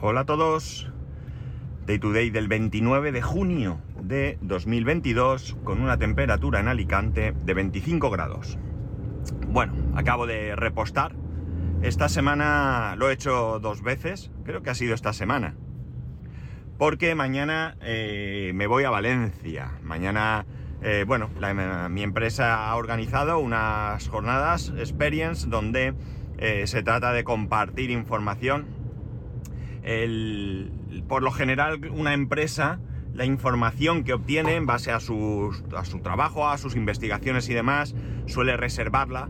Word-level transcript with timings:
Hola 0.00 0.20
a 0.20 0.26
todos. 0.26 0.88
Day 1.84 1.98
to 1.98 2.12
day 2.12 2.30
del 2.30 2.46
29 2.46 3.10
de 3.10 3.20
junio 3.20 3.80
de 4.00 4.38
2022 4.42 5.56
con 5.64 5.80
una 5.80 5.98
temperatura 5.98 6.60
en 6.60 6.68
Alicante 6.68 7.34
de 7.44 7.54
25 7.54 8.08
grados. 8.08 8.60
Bueno, 9.48 9.72
acabo 9.96 10.28
de 10.28 10.54
repostar. 10.54 11.16
Esta 11.82 12.08
semana 12.08 12.94
lo 12.96 13.10
he 13.10 13.14
hecho 13.14 13.58
dos 13.58 13.82
veces, 13.82 14.30
creo 14.44 14.62
que 14.62 14.70
ha 14.70 14.76
sido 14.76 14.94
esta 14.94 15.12
semana. 15.12 15.56
Porque 16.78 17.16
mañana 17.16 17.76
eh, 17.80 18.52
me 18.54 18.68
voy 18.68 18.84
a 18.84 18.90
Valencia. 18.90 19.80
Mañana, 19.82 20.46
eh, 20.80 21.04
bueno, 21.08 21.28
mi 21.90 22.04
empresa 22.04 22.70
ha 22.70 22.76
organizado 22.76 23.40
unas 23.40 24.06
jornadas 24.06 24.72
Experience 24.78 25.48
donde 25.48 25.94
eh, 26.38 26.68
se 26.68 26.84
trata 26.84 27.12
de 27.12 27.24
compartir 27.24 27.90
información 27.90 28.77
por 31.08 31.22
lo 31.22 31.30
general 31.30 31.80
una 31.90 32.12
empresa, 32.12 32.80
la 33.14 33.24
información 33.24 34.04
que 34.04 34.12
obtiene 34.12 34.54
en 34.56 34.66
base 34.66 34.90
a, 34.90 34.96
a 34.96 35.00
su 35.00 36.00
trabajo, 36.02 36.48
a 36.48 36.58
sus 36.58 36.76
investigaciones 36.76 37.48
y 37.48 37.54
demás, 37.54 37.94
suele 38.26 38.56
reservarla 38.56 39.28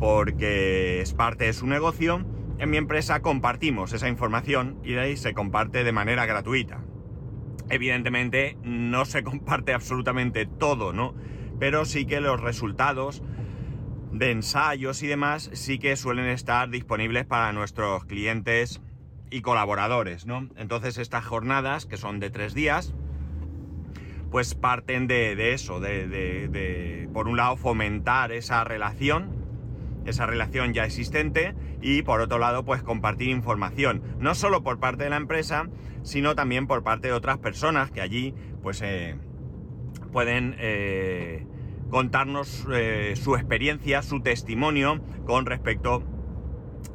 porque 0.00 1.00
es 1.00 1.14
parte 1.14 1.44
de 1.44 1.52
su 1.54 1.66
negocio. 1.66 2.24
En 2.58 2.70
mi 2.70 2.76
empresa 2.76 3.20
compartimos 3.20 3.92
esa 3.92 4.08
información 4.08 4.78
y 4.84 4.92
de 4.92 5.00
ahí 5.00 5.16
se 5.16 5.32
comparte 5.32 5.84
de 5.84 5.92
manera 5.92 6.26
gratuita. 6.26 6.84
Evidentemente 7.70 8.58
no 8.62 9.06
se 9.06 9.24
comparte 9.24 9.72
absolutamente 9.72 10.44
todo, 10.44 10.92
¿no? 10.92 11.14
Pero 11.58 11.86
sí 11.86 12.04
que 12.04 12.20
los 12.20 12.40
resultados 12.40 13.22
de 14.12 14.30
ensayos 14.30 15.02
y 15.02 15.06
demás 15.06 15.50
sí 15.54 15.78
que 15.78 15.96
suelen 15.96 16.26
estar 16.26 16.68
disponibles 16.68 17.24
para 17.24 17.52
nuestros 17.52 18.04
clientes 18.04 18.82
y 19.34 19.42
colaboradores, 19.42 20.26
¿no? 20.26 20.48
Entonces 20.54 20.96
estas 20.96 21.24
jornadas, 21.24 21.86
que 21.86 21.96
son 21.96 22.20
de 22.20 22.30
tres 22.30 22.54
días, 22.54 22.94
pues 24.30 24.54
parten 24.54 25.08
de, 25.08 25.52
eso, 25.52 25.80
de, 25.80 27.08
por 27.12 27.26
un 27.26 27.36
lado, 27.36 27.56
fomentar 27.56 28.30
esa 28.30 28.62
relación, 28.62 29.30
esa 30.06 30.26
relación 30.26 30.72
ya 30.72 30.84
existente, 30.84 31.56
y 31.82 32.02
por 32.02 32.20
otro 32.20 32.38
lado, 32.38 32.64
pues 32.64 32.84
compartir 32.84 33.28
información, 33.30 34.04
no 34.20 34.36
solo 34.36 34.62
por 34.62 34.78
parte 34.78 35.02
de 35.02 35.10
la 35.10 35.16
empresa, 35.16 35.68
sino 36.04 36.36
también 36.36 36.68
por 36.68 36.84
parte 36.84 37.08
de 37.08 37.14
otras 37.14 37.38
personas 37.38 37.90
que 37.90 38.02
allí, 38.02 38.34
pues, 38.62 38.82
eh, 38.82 39.16
pueden 40.12 40.54
eh, 40.60 41.44
contarnos 41.90 42.68
eh, 42.72 43.14
su 43.16 43.34
experiencia, 43.34 44.00
su 44.02 44.20
testimonio 44.20 45.00
con 45.26 45.44
respecto 45.44 46.04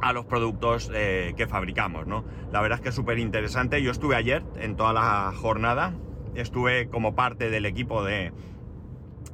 a 0.01 0.13
los 0.13 0.25
productos 0.25 0.91
eh, 0.93 1.33
que 1.35 1.47
fabricamos, 1.47 2.07
¿no? 2.07 2.25
La 2.51 2.61
verdad 2.61 2.79
es 2.79 2.83
que 2.83 2.89
es 2.89 2.95
súper 2.95 3.19
interesante. 3.19 3.81
Yo 3.81 3.91
estuve 3.91 4.15
ayer 4.15 4.43
en 4.59 4.75
toda 4.75 4.93
la 4.93 5.31
jornada, 5.35 5.93
estuve 6.35 6.87
como 6.89 7.15
parte 7.15 7.49
del 7.49 7.65
equipo 7.65 8.03
de, 8.03 8.31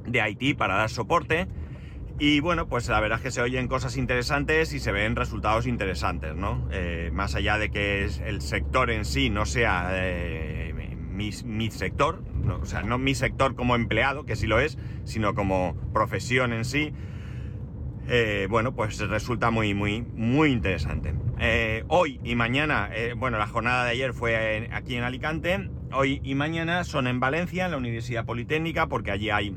de 0.06 0.30
IT 0.30 0.56
para 0.56 0.76
dar 0.76 0.90
soporte. 0.90 1.48
Y 2.18 2.40
bueno, 2.40 2.66
pues 2.66 2.88
la 2.88 2.98
verdad 2.98 3.18
es 3.18 3.24
que 3.24 3.30
se 3.30 3.42
oyen 3.42 3.68
cosas 3.68 3.96
interesantes 3.98 4.72
y 4.72 4.80
se 4.80 4.90
ven 4.90 5.16
resultados 5.16 5.66
interesantes, 5.66 6.34
¿no? 6.34 6.66
Eh, 6.72 7.10
más 7.12 7.34
allá 7.34 7.58
de 7.58 7.70
que 7.70 8.04
el 8.04 8.40
sector 8.40 8.90
en 8.90 9.04
sí 9.04 9.28
no 9.28 9.44
sea 9.44 9.90
eh, 9.92 10.96
mi, 11.16 11.30
mi 11.44 11.70
sector, 11.70 12.22
no, 12.42 12.56
o 12.56 12.64
sea, 12.64 12.82
no 12.82 12.96
mi 12.96 13.14
sector 13.14 13.54
como 13.54 13.74
empleado, 13.74 14.24
que 14.24 14.34
sí 14.34 14.46
lo 14.46 14.60
es, 14.60 14.78
sino 15.04 15.34
como 15.34 15.76
profesión 15.92 16.54
en 16.54 16.64
sí, 16.64 16.94
eh, 18.08 18.46
bueno, 18.48 18.72
pues 18.72 18.98
resulta 18.98 19.50
muy, 19.50 19.74
muy, 19.74 20.02
muy 20.02 20.50
interesante. 20.50 21.12
Eh, 21.40 21.84
hoy 21.88 22.20
y 22.22 22.36
mañana, 22.36 22.88
eh, 22.92 23.14
bueno, 23.16 23.38
la 23.38 23.46
jornada 23.46 23.84
de 23.84 23.90
ayer 23.90 24.12
fue 24.12 24.68
aquí 24.72 24.94
en 24.94 25.02
Alicante, 25.02 25.70
hoy 25.92 26.20
y 26.22 26.34
mañana 26.36 26.84
son 26.84 27.08
en 27.08 27.18
Valencia, 27.18 27.64
en 27.64 27.72
la 27.72 27.76
Universidad 27.76 28.24
Politécnica, 28.24 28.86
porque 28.86 29.10
allí 29.10 29.30
hay, 29.30 29.56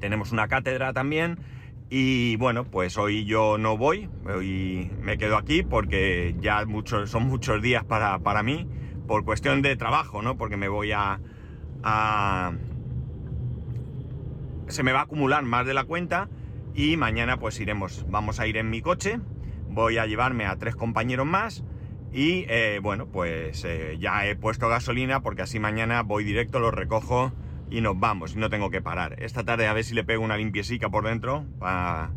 tenemos 0.00 0.32
una 0.32 0.48
cátedra 0.48 0.92
también. 0.92 1.38
Y 1.88 2.36
bueno, 2.36 2.64
pues 2.64 2.96
hoy 2.98 3.24
yo 3.24 3.58
no 3.58 3.76
voy, 3.76 4.08
hoy 4.24 4.90
me 5.00 5.18
quedo 5.18 5.36
aquí 5.36 5.62
porque 5.62 6.36
ya 6.38 6.64
muchos, 6.66 7.10
son 7.10 7.24
muchos 7.24 7.60
días 7.62 7.84
para, 7.84 8.18
para 8.20 8.42
mí, 8.44 8.68
por 9.08 9.24
cuestión 9.24 9.60
de 9.60 9.76
trabajo, 9.76 10.22
¿no? 10.22 10.36
Porque 10.36 10.56
me 10.56 10.68
voy 10.68 10.92
a, 10.92 11.18
a, 11.82 12.52
se 14.68 14.82
me 14.84 14.92
va 14.92 15.00
a 15.00 15.02
acumular 15.02 15.42
más 15.42 15.66
de 15.66 15.74
la 15.74 15.82
cuenta 15.82 16.28
y 16.74 16.96
mañana 16.96 17.38
pues 17.38 17.58
iremos, 17.60 18.06
vamos 18.08 18.40
a 18.40 18.46
ir 18.46 18.56
en 18.56 18.70
mi 18.70 18.80
coche, 18.80 19.20
voy 19.68 19.98
a 19.98 20.06
llevarme 20.06 20.46
a 20.46 20.56
tres 20.56 20.76
compañeros 20.76 21.26
más 21.26 21.64
y 22.12 22.44
eh, 22.48 22.80
bueno 22.82 23.06
pues 23.06 23.64
eh, 23.64 23.96
ya 24.00 24.26
he 24.26 24.36
puesto 24.36 24.68
gasolina 24.68 25.22
porque 25.22 25.42
así 25.42 25.58
mañana 25.58 26.02
voy 26.02 26.24
directo, 26.24 26.58
los 26.58 26.74
recojo 26.74 27.32
y 27.70 27.80
nos 27.80 27.98
vamos 27.98 28.36
no 28.36 28.50
tengo 28.50 28.70
que 28.70 28.82
parar. 28.82 29.22
Esta 29.22 29.44
tarde 29.44 29.66
a 29.66 29.72
ver 29.72 29.84
si 29.84 29.94
le 29.94 30.04
pego 30.04 30.24
una 30.24 30.36
limpiecica 30.36 30.88
por 30.88 31.04
dentro 31.04 31.44
para, 31.58 32.10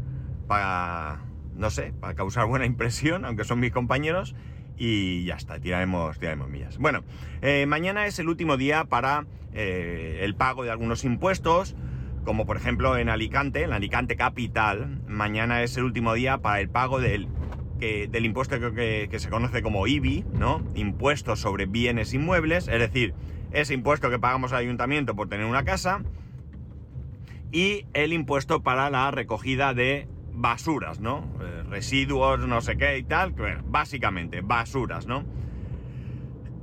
no 1.56 1.70
sé, 1.70 1.94
para 2.00 2.16
causar 2.16 2.46
buena 2.48 2.66
impresión, 2.66 3.26
aunque 3.26 3.44
son 3.44 3.60
mis 3.60 3.72
compañeros 3.72 4.36
y 4.78 5.26
ya 5.26 5.36
está, 5.36 5.60
tiraremos, 5.60 6.18
tiraremos 6.18 6.50
millas. 6.50 6.78
Bueno, 6.80 7.04
eh, 7.42 7.66
mañana 7.68 8.08
es 8.08 8.18
el 8.20 8.30
último 8.30 8.58
día 8.58 8.86
para 8.86 9.26
el 9.54 10.34
pago 10.34 10.64
de 10.64 10.72
algunos 10.72 11.04
impuestos, 11.04 11.76
como 12.24 12.46
por 12.46 12.58
ejemplo 12.58 12.98
en 12.98 13.10
Alicante, 13.10 13.64
en 13.64 13.74
Alicante 13.74 14.16
Capital, 14.16 15.02
mañana 15.08 15.62
es 15.64 15.78
el 15.78 15.84
último 15.84 16.14
día 16.14 16.38
para 16.38 16.60
el 16.62 16.70
pago 16.70 17.00
del, 17.00 17.28
del 17.80 18.26
impuesto 18.26 18.60
que, 18.60 18.74
que- 18.74 19.08
que 19.12 19.20
se 19.20 19.30
conoce 19.30 19.62
como 19.62 19.88
IBI, 19.88 20.24
¿no? 20.34 20.62
Impuesto 20.76 21.36
sobre 21.36 21.66
bienes 21.66 22.14
inmuebles, 22.14 22.68
es 22.68 22.80
decir, 22.80 23.14
ese 23.52 23.74
impuesto 23.74 24.10
que 24.10 24.20
pagamos 24.20 24.52
al 24.54 24.60
ayuntamiento 24.60 25.16
por 25.16 25.28
tener 25.30 25.46
una 25.46 25.64
casa 25.64 26.02
y 27.52 27.86
el 27.94 28.14
impuesto 28.14 28.62
para 28.62 28.90
la 28.90 29.12
recogida 29.12 29.74
de 29.74 30.08
basuras, 30.32 31.00
¿no? 31.00 31.30
Eh, 31.42 31.64
residuos, 31.70 32.40
no 32.40 32.62
sé 32.62 32.78
qué 32.78 32.98
y 32.98 33.04
tal, 33.04 33.36
básicamente 33.66 34.42
basuras, 34.42 35.06
¿no? 35.06 35.24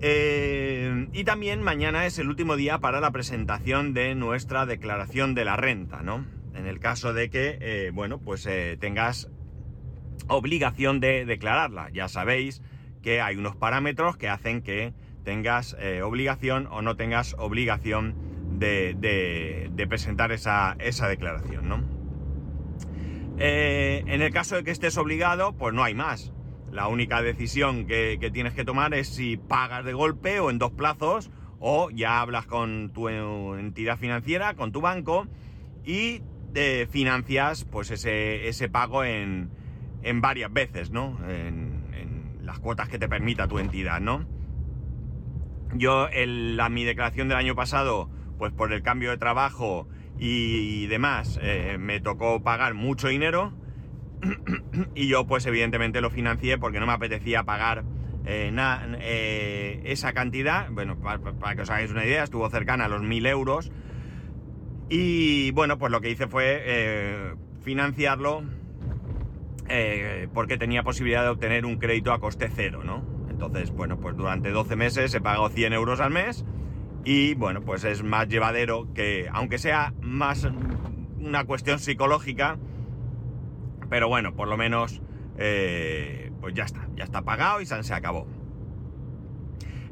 Eh, 0.03 1.09
y 1.13 1.25
también 1.25 1.63
mañana 1.63 2.07
es 2.07 2.19
el 2.19 2.29
último 2.29 2.57
día 2.57 2.79
para 2.79 3.01
la 3.01 3.11
presentación 3.11 3.93
de 3.93 4.15
nuestra 4.15 4.65
declaración 4.65 5.35
de 5.35 5.45
la 5.45 5.57
renta, 5.57 6.03
¿no? 6.03 6.25
En 6.55 6.67
el 6.67 6.81
caso 6.81 7.13
de 7.13 7.29
que, 7.29 7.59
eh, 7.61 7.91
bueno, 7.93 8.19
pues 8.19 8.47
eh, 8.47 8.79
tengas 8.81 9.31
obligación 10.29 11.01
de 11.01 11.27
declararla. 11.27 11.91
Ya 11.91 12.09
sabéis 12.09 12.63
que 13.03 13.21
hay 13.21 13.37
unos 13.37 13.57
parámetros 13.57 14.17
que 14.17 14.29
hacen 14.29 14.63
que 14.63 14.95
tengas 15.25 15.77
obligación 16.03 16.67
o 16.71 16.81
no 16.81 16.97
tengas 16.97 17.35
obligación 17.39 18.15
de, 18.59 18.95
de- 18.99 19.87
presentar 19.87 20.33
esa, 20.33 20.77
esa 20.79 21.09
declaración, 21.09 21.69
¿no? 21.69 21.85
En 23.39 24.23
el 24.23 24.33
caso 24.33 24.57
de 24.57 24.65
que 24.65 24.71
estés 24.71 24.97
obligado, 24.99 25.55
pues 25.57 25.75
no 25.75 25.83
hay 25.85 25.95
más. 25.95 26.33
La 26.71 26.89
única 26.89 27.23
decisión 27.23 27.87
que, 27.87 28.31
tienes 28.33 28.55
que 28.55 28.65
tomar 28.65 28.95
es 28.95 29.09
si 29.09 29.37
pagas 29.37 29.85
de 29.85 29.93
golpe 29.93 30.41
o 30.41 30.51
en 30.51 30.59
dos 30.59 30.71
plazos 30.73 31.31
o 31.59 31.91
ya 31.91 32.21
hablas 32.21 32.47
con 32.47 32.91
tu 32.93 33.09
entidad 33.09 33.99
financiera, 33.99 34.55
con 34.55 34.73
tu 34.73 34.81
banco 34.81 35.27
y 35.85 36.23
eh, 36.55 36.87
financias 36.91 37.65
pues 37.65 37.91
ese, 37.91 38.49
ese 38.49 38.69
pago 38.69 39.05
en, 39.05 39.51
en 40.03 40.21
varias 40.21 40.53
veces, 40.53 40.91
¿no? 40.91 41.19
En, 41.29 41.85
en 41.93 42.47
las 42.47 42.59
cuotas 42.61 42.89
que 42.89 42.99
te 42.99 43.09
permita 43.09 43.49
tu 43.49 43.59
entidad, 43.59 44.01
¿no? 44.01 44.27
Yo, 45.75 46.09
la, 46.13 46.69
mi 46.69 46.85
declaración 46.85 47.29
del 47.29 47.39
año 47.39 47.55
pasado, 47.55 48.11
pues 48.39 48.53
por 48.53 48.73
el 48.73 48.83
cambio 48.83 49.11
de 49.11 49.19
trabajo 49.19 49.89
y, 50.19 50.87
demás, 50.89 51.39
eh, 51.43 51.77
me 51.79 52.01
tocó 52.01 52.43
pagar 52.43 52.75
mucho 52.75 53.09
dinero 53.09 53.55
y 54.95 55.09
yo 55.09 55.27
pues 55.27 55.47
evidentemente 55.47 56.01
lo 56.01 56.11
financié 56.11 56.59
porque 56.59 56.81
no 56.81 56.87
me 56.87 56.93
apetecía 56.93 57.45
pagar 57.45 57.85
eh, 58.27 58.53
eh, 59.01 59.81
esa 59.85 60.13
cantidad. 60.13 60.69
Bueno, 60.71 60.99
pa- 60.99 61.19
pa- 61.19 61.33
para, 61.33 61.57
que 61.57 61.63
os 61.63 61.71
hagáis 61.71 61.91
una 61.91 62.05
idea, 62.05 62.23
estuvo 62.25 62.49
cercana 62.51 62.85
a 62.85 62.89
los 62.89 63.03
1000 63.03 63.27
euros. 63.27 63.71
Y 64.89 65.53
bueno, 65.53 65.79
pues 65.79 65.93
lo 65.93 66.01
que 66.01 66.11
hice 66.11 66.27
fue 66.27 66.61
eh, 66.65 67.35
financiarlo 67.63 68.43
porque 70.35 70.59
tenía 70.59 70.83
posibilidad 70.83 71.23
de 71.23 71.29
obtener 71.29 71.65
un 71.65 71.77
crédito 71.79 72.13
a 72.13 72.19
coste 72.21 72.51
cero, 72.55 72.83
¿no? 72.85 73.05
Entonces, 73.31 73.71
bueno, 73.71 73.99
pues 74.01 74.17
durante 74.17 74.51
12 74.51 74.75
meses 74.75 75.15
he 75.15 75.21
pagado 75.21 75.49
100 75.49 75.73
euros 75.73 76.01
al 76.01 76.11
mes 76.11 76.45
y 77.05 77.35
bueno, 77.35 77.61
pues 77.63 77.85
es 77.85 78.03
más 78.03 78.29
llevadero 78.29 78.93
que, 78.95 79.29
aunque 79.33 79.59
sea 79.59 79.95
más 80.03 80.47
una 81.21 81.45
cuestión 81.45 81.79
psicológica, 81.79 82.59
pero 83.91 84.09
bueno, 84.09 84.35
por 84.35 84.49
lo 84.49 84.57
menos, 84.57 85.03
eh, 85.37 86.31
pues 86.41 86.55
ya 86.55 86.65
está, 86.65 86.89
ya 86.97 87.05
está 87.05 87.23
pagado 87.23 87.61
y 87.61 87.67
se, 87.67 87.75
acabó. 87.93 88.27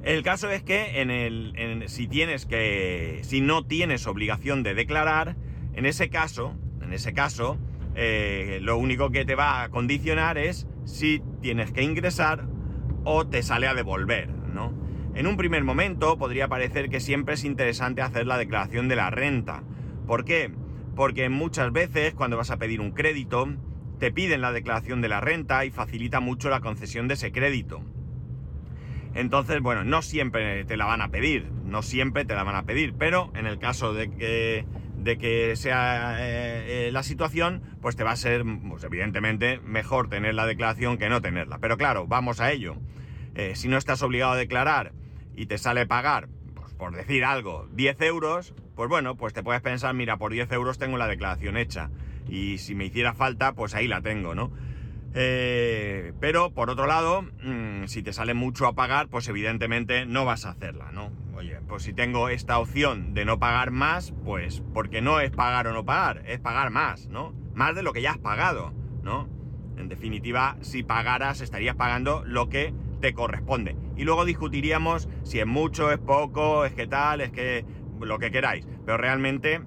El 0.04 0.22
caso 0.22 0.48
es 0.48 0.62
que 0.62 1.02
en 1.02 1.10
el, 1.10 1.84
si 1.88 2.06
tienes 2.06 2.46
que, 2.46 3.18
si 3.22 3.40
no 3.40 3.66
tienes 3.66 4.06
obligación 4.06 4.62
de 4.62 4.74
declarar, 4.74 5.36
en 5.74 5.84
ese 5.84 6.08
caso, 6.08 6.54
en 6.80 6.92
ese 6.92 7.12
caso, 7.12 7.58
eh, 7.96 8.60
lo 8.62 8.78
único 8.78 9.10
que 9.10 9.24
te 9.24 9.34
va 9.34 9.62
a 9.62 9.68
condicionar 9.68 10.38
es 10.38 10.68
si 10.84 11.20
tienes 11.42 11.72
que 11.72 11.82
ingresar 11.82 12.46
o 13.04 13.26
te 13.26 13.42
sale 13.42 13.66
a 13.66 13.74
devolver, 13.74 14.28
¿no? 14.28 14.72
En 15.14 15.26
un 15.26 15.36
primer 15.36 15.64
momento 15.64 16.16
podría 16.16 16.46
parecer 16.46 16.88
que 16.88 17.00
siempre 17.00 17.34
es 17.34 17.42
interesante 17.42 18.02
hacer 18.02 18.26
la 18.28 18.38
declaración 18.38 18.86
de 18.86 18.94
la 18.94 19.10
renta. 19.10 19.64
¿Por 20.06 20.24
qué? 20.24 20.52
Porque 20.94 21.28
muchas 21.28 21.72
veces 21.72 22.14
cuando 22.14 22.36
vas 22.36 22.52
a 22.52 22.58
pedir 22.58 22.80
un 22.80 22.92
crédito, 22.92 23.48
te 23.98 24.12
piden 24.12 24.40
la 24.40 24.52
declaración 24.52 25.00
de 25.00 25.08
la 25.08 25.20
renta 25.20 25.64
y 25.64 25.70
facilita 25.70 26.20
mucho 26.20 26.50
la 26.50 26.60
concesión 26.60 27.08
de 27.08 27.14
ese 27.14 27.32
crédito. 27.32 27.82
Entonces, 29.14 29.60
bueno, 29.60 29.84
no 29.84 30.02
siempre 30.02 30.64
te 30.64 30.76
la 30.76 30.84
van 30.84 31.00
a 31.00 31.08
pedir, 31.08 31.50
no 31.64 31.82
siempre 31.82 32.24
te 32.24 32.34
la 32.34 32.44
van 32.44 32.54
a 32.54 32.64
pedir, 32.64 32.94
pero 32.94 33.32
en 33.34 33.46
el 33.46 33.58
caso 33.58 33.92
de 33.92 34.10
que, 34.10 34.66
de 34.96 35.18
que 35.18 35.56
sea 35.56 36.16
eh, 36.20 36.88
eh, 36.88 36.92
la 36.92 37.02
situación, 37.02 37.62
pues 37.80 37.96
te 37.96 38.04
va 38.04 38.12
a 38.12 38.16
ser, 38.16 38.44
pues 38.68 38.84
evidentemente, 38.84 39.60
mejor 39.64 40.08
tener 40.08 40.34
la 40.34 40.46
declaración 40.46 40.98
que 40.98 41.08
no 41.08 41.20
tenerla. 41.20 41.58
Pero 41.58 41.76
claro, 41.76 42.06
vamos 42.06 42.40
a 42.40 42.52
ello. 42.52 42.76
Eh, 43.34 43.54
si 43.56 43.68
no 43.68 43.76
estás 43.76 44.02
obligado 44.02 44.32
a 44.32 44.36
declarar 44.36 44.92
y 45.34 45.46
te 45.46 45.58
sale 45.58 45.86
pagar, 45.86 46.28
pues 46.54 46.74
por 46.74 46.94
decir 46.94 47.24
algo, 47.24 47.66
10 47.72 48.00
euros, 48.02 48.54
pues 48.76 48.88
bueno, 48.88 49.16
pues 49.16 49.32
te 49.32 49.42
puedes 49.42 49.62
pensar, 49.62 49.94
mira, 49.94 50.18
por 50.18 50.32
10 50.32 50.52
euros 50.52 50.78
tengo 50.78 50.98
la 50.98 51.08
declaración 51.08 51.56
hecha. 51.56 51.90
Y 52.28 52.58
si 52.58 52.74
me 52.74 52.86
hiciera 52.86 53.14
falta, 53.14 53.52
pues 53.52 53.74
ahí 53.74 53.88
la 53.88 54.00
tengo, 54.00 54.34
¿no? 54.34 54.50
Eh, 55.14 56.12
pero 56.20 56.52
por 56.52 56.70
otro 56.70 56.86
lado, 56.86 57.22
mmm, 57.22 57.86
si 57.86 58.02
te 58.02 58.12
sale 58.12 58.34
mucho 58.34 58.66
a 58.66 58.74
pagar, 58.74 59.08
pues 59.08 59.26
evidentemente 59.28 60.06
no 60.06 60.24
vas 60.24 60.44
a 60.44 60.50
hacerla, 60.50 60.92
¿no? 60.92 61.10
Oye, 61.34 61.60
pues 61.66 61.84
si 61.84 61.92
tengo 61.92 62.28
esta 62.28 62.58
opción 62.58 63.14
de 63.14 63.24
no 63.24 63.38
pagar 63.38 63.70
más, 63.70 64.12
pues 64.24 64.62
porque 64.74 65.00
no 65.00 65.20
es 65.20 65.30
pagar 65.30 65.66
o 65.66 65.72
no 65.72 65.84
pagar, 65.84 66.22
es 66.26 66.40
pagar 66.40 66.70
más, 66.70 67.08
¿no? 67.08 67.32
Más 67.54 67.74
de 67.74 67.82
lo 67.82 67.92
que 67.92 68.02
ya 68.02 68.12
has 68.12 68.18
pagado, 68.18 68.72
¿no? 69.02 69.28
En 69.78 69.88
definitiva, 69.88 70.56
si 70.60 70.82
pagaras, 70.82 71.40
estarías 71.40 71.76
pagando 71.76 72.22
lo 72.24 72.48
que 72.48 72.74
te 73.00 73.14
corresponde. 73.14 73.76
Y 73.96 74.04
luego 74.04 74.24
discutiríamos 74.24 75.08
si 75.22 75.38
es 75.38 75.46
mucho, 75.46 75.90
es 75.92 75.98
poco, 75.98 76.64
es 76.64 76.74
que 76.74 76.86
tal, 76.86 77.20
es 77.20 77.30
que 77.30 77.64
lo 78.00 78.18
que 78.18 78.30
queráis. 78.30 78.66
Pero 78.84 78.98
realmente, 78.98 79.60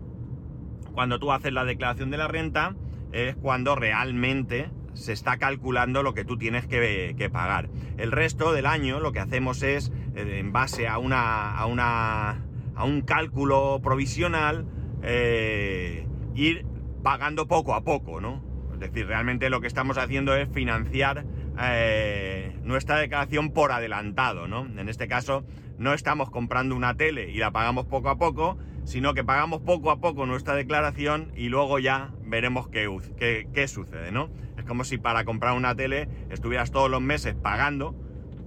cuando 0.93 1.19
tú 1.19 1.31
haces 1.31 1.53
la 1.53 1.65
declaración 1.65 2.11
de 2.11 2.17
la 2.17 2.27
renta, 2.27 2.75
es 3.11 3.35
cuando 3.35 3.75
realmente 3.75 4.69
se 4.93 5.13
está 5.13 5.37
calculando 5.37 6.03
lo 6.03 6.13
que 6.13 6.25
tú 6.25 6.37
tienes 6.37 6.67
que, 6.67 7.29
pagar. 7.31 7.69
El 7.97 8.11
resto 8.11 8.51
del 8.51 8.65
año 8.65 8.99
lo 8.99 9.11
que 9.11 9.19
hacemos 9.19 9.63
es, 9.63 9.91
eh, 10.15 10.39
en 10.39 10.51
base 10.51 10.87
a 10.87 10.97
una, 10.97 11.57
a 11.57 11.65
una 11.65 12.45
a 12.75 12.83
un 12.83 13.01
cálculo 13.01 13.79
provisional, 13.83 14.65
eh, 15.03 16.07
ir 16.35 16.65
pagando 17.03 17.47
poco 17.47 17.73
a 17.73 17.83
poco, 17.83 18.21
¿no? 18.21 18.43
Es 18.73 18.79
decir, 18.79 19.05
realmente 19.05 19.49
lo 19.49 19.61
que 19.61 19.67
estamos 19.67 19.97
haciendo 19.97 20.35
es 20.35 20.49
financiar 20.49 21.25
eh, 21.61 22.57
nuestra 22.63 22.97
declaración 22.97 23.51
por 23.51 23.71
adelantado, 23.71 24.47
¿no? 24.47 24.65
En 24.65 24.89
este 24.89 25.07
caso, 25.07 25.45
no 25.77 25.93
estamos 25.93 26.29
comprando 26.31 26.75
una 26.75 26.95
tele 26.95 27.29
y 27.29 27.37
la 27.37 27.51
pagamos 27.51 27.85
poco 27.85 28.09
a 28.09 28.17
poco, 28.17 28.57
sino 28.83 29.13
que 29.13 29.23
pagamos 29.23 29.61
poco 29.61 29.91
a 29.91 29.99
poco 29.99 30.25
nuestra 30.25 30.55
declaración 30.55 31.31
y 31.35 31.49
luego 31.49 31.79
ya 31.79 32.11
veremos 32.23 32.67
qué, 32.67 32.89
qué, 33.17 33.47
qué 33.53 33.67
sucede, 33.67 34.11
¿no? 34.11 34.29
Es 34.57 34.65
como 34.65 34.83
si 34.83 34.97
para 34.97 35.25
comprar 35.25 35.55
una 35.55 35.75
tele 35.75 36.07
estuvieras 36.29 36.71
todos 36.71 36.89
los 36.89 37.01
meses 37.01 37.35
pagando 37.35 37.95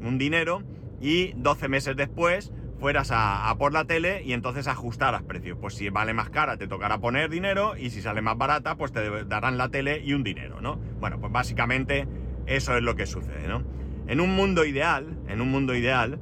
un 0.00 0.18
dinero 0.18 0.62
y 1.00 1.32
12 1.36 1.68
meses 1.68 1.96
después 1.96 2.52
fueras 2.78 3.10
a, 3.10 3.48
a, 3.48 3.56
por 3.56 3.72
la 3.72 3.84
tele 3.84 4.22
y 4.24 4.32
entonces 4.32 4.66
ajustaras 4.68 5.22
precios. 5.22 5.56
Pues 5.60 5.74
si 5.74 5.88
vale 5.88 6.12
más 6.12 6.30
cara 6.30 6.56
te 6.56 6.66
tocará 6.66 6.98
poner 6.98 7.30
dinero 7.30 7.76
y 7.76 7.90
si 7.90 8.02
sale 8.02 8.20
más 8.20 8.36
barata 8.36 8.76
pues 8.76 8.92
te 8.92 9.24
darán 9.24 9.56
la 9.56 9.70
tele 9.70 10.02
y 10.04 10.12
un 10.12 10.22
dinero, 10.22 10.60
¿no? 10.60 10.76
Bueno, 11.00 11.18
pues 11.20 11.32
básicamente 11.32 12.06
eso 12.46 12.76
es 12.76 12.82
lo 12.82 12.94
que 12.96 13.06
sucede, 13.06 13.48
¿no? 13.48 13.62
En 14.06 14.20
un 14.20 14.36
mundo 14.36 14.64
ideal, 14.64 15.18
en 15.28 15.40
un 15.40 15.50
mundo 15.50 15.74
ideal, 15.74 16.18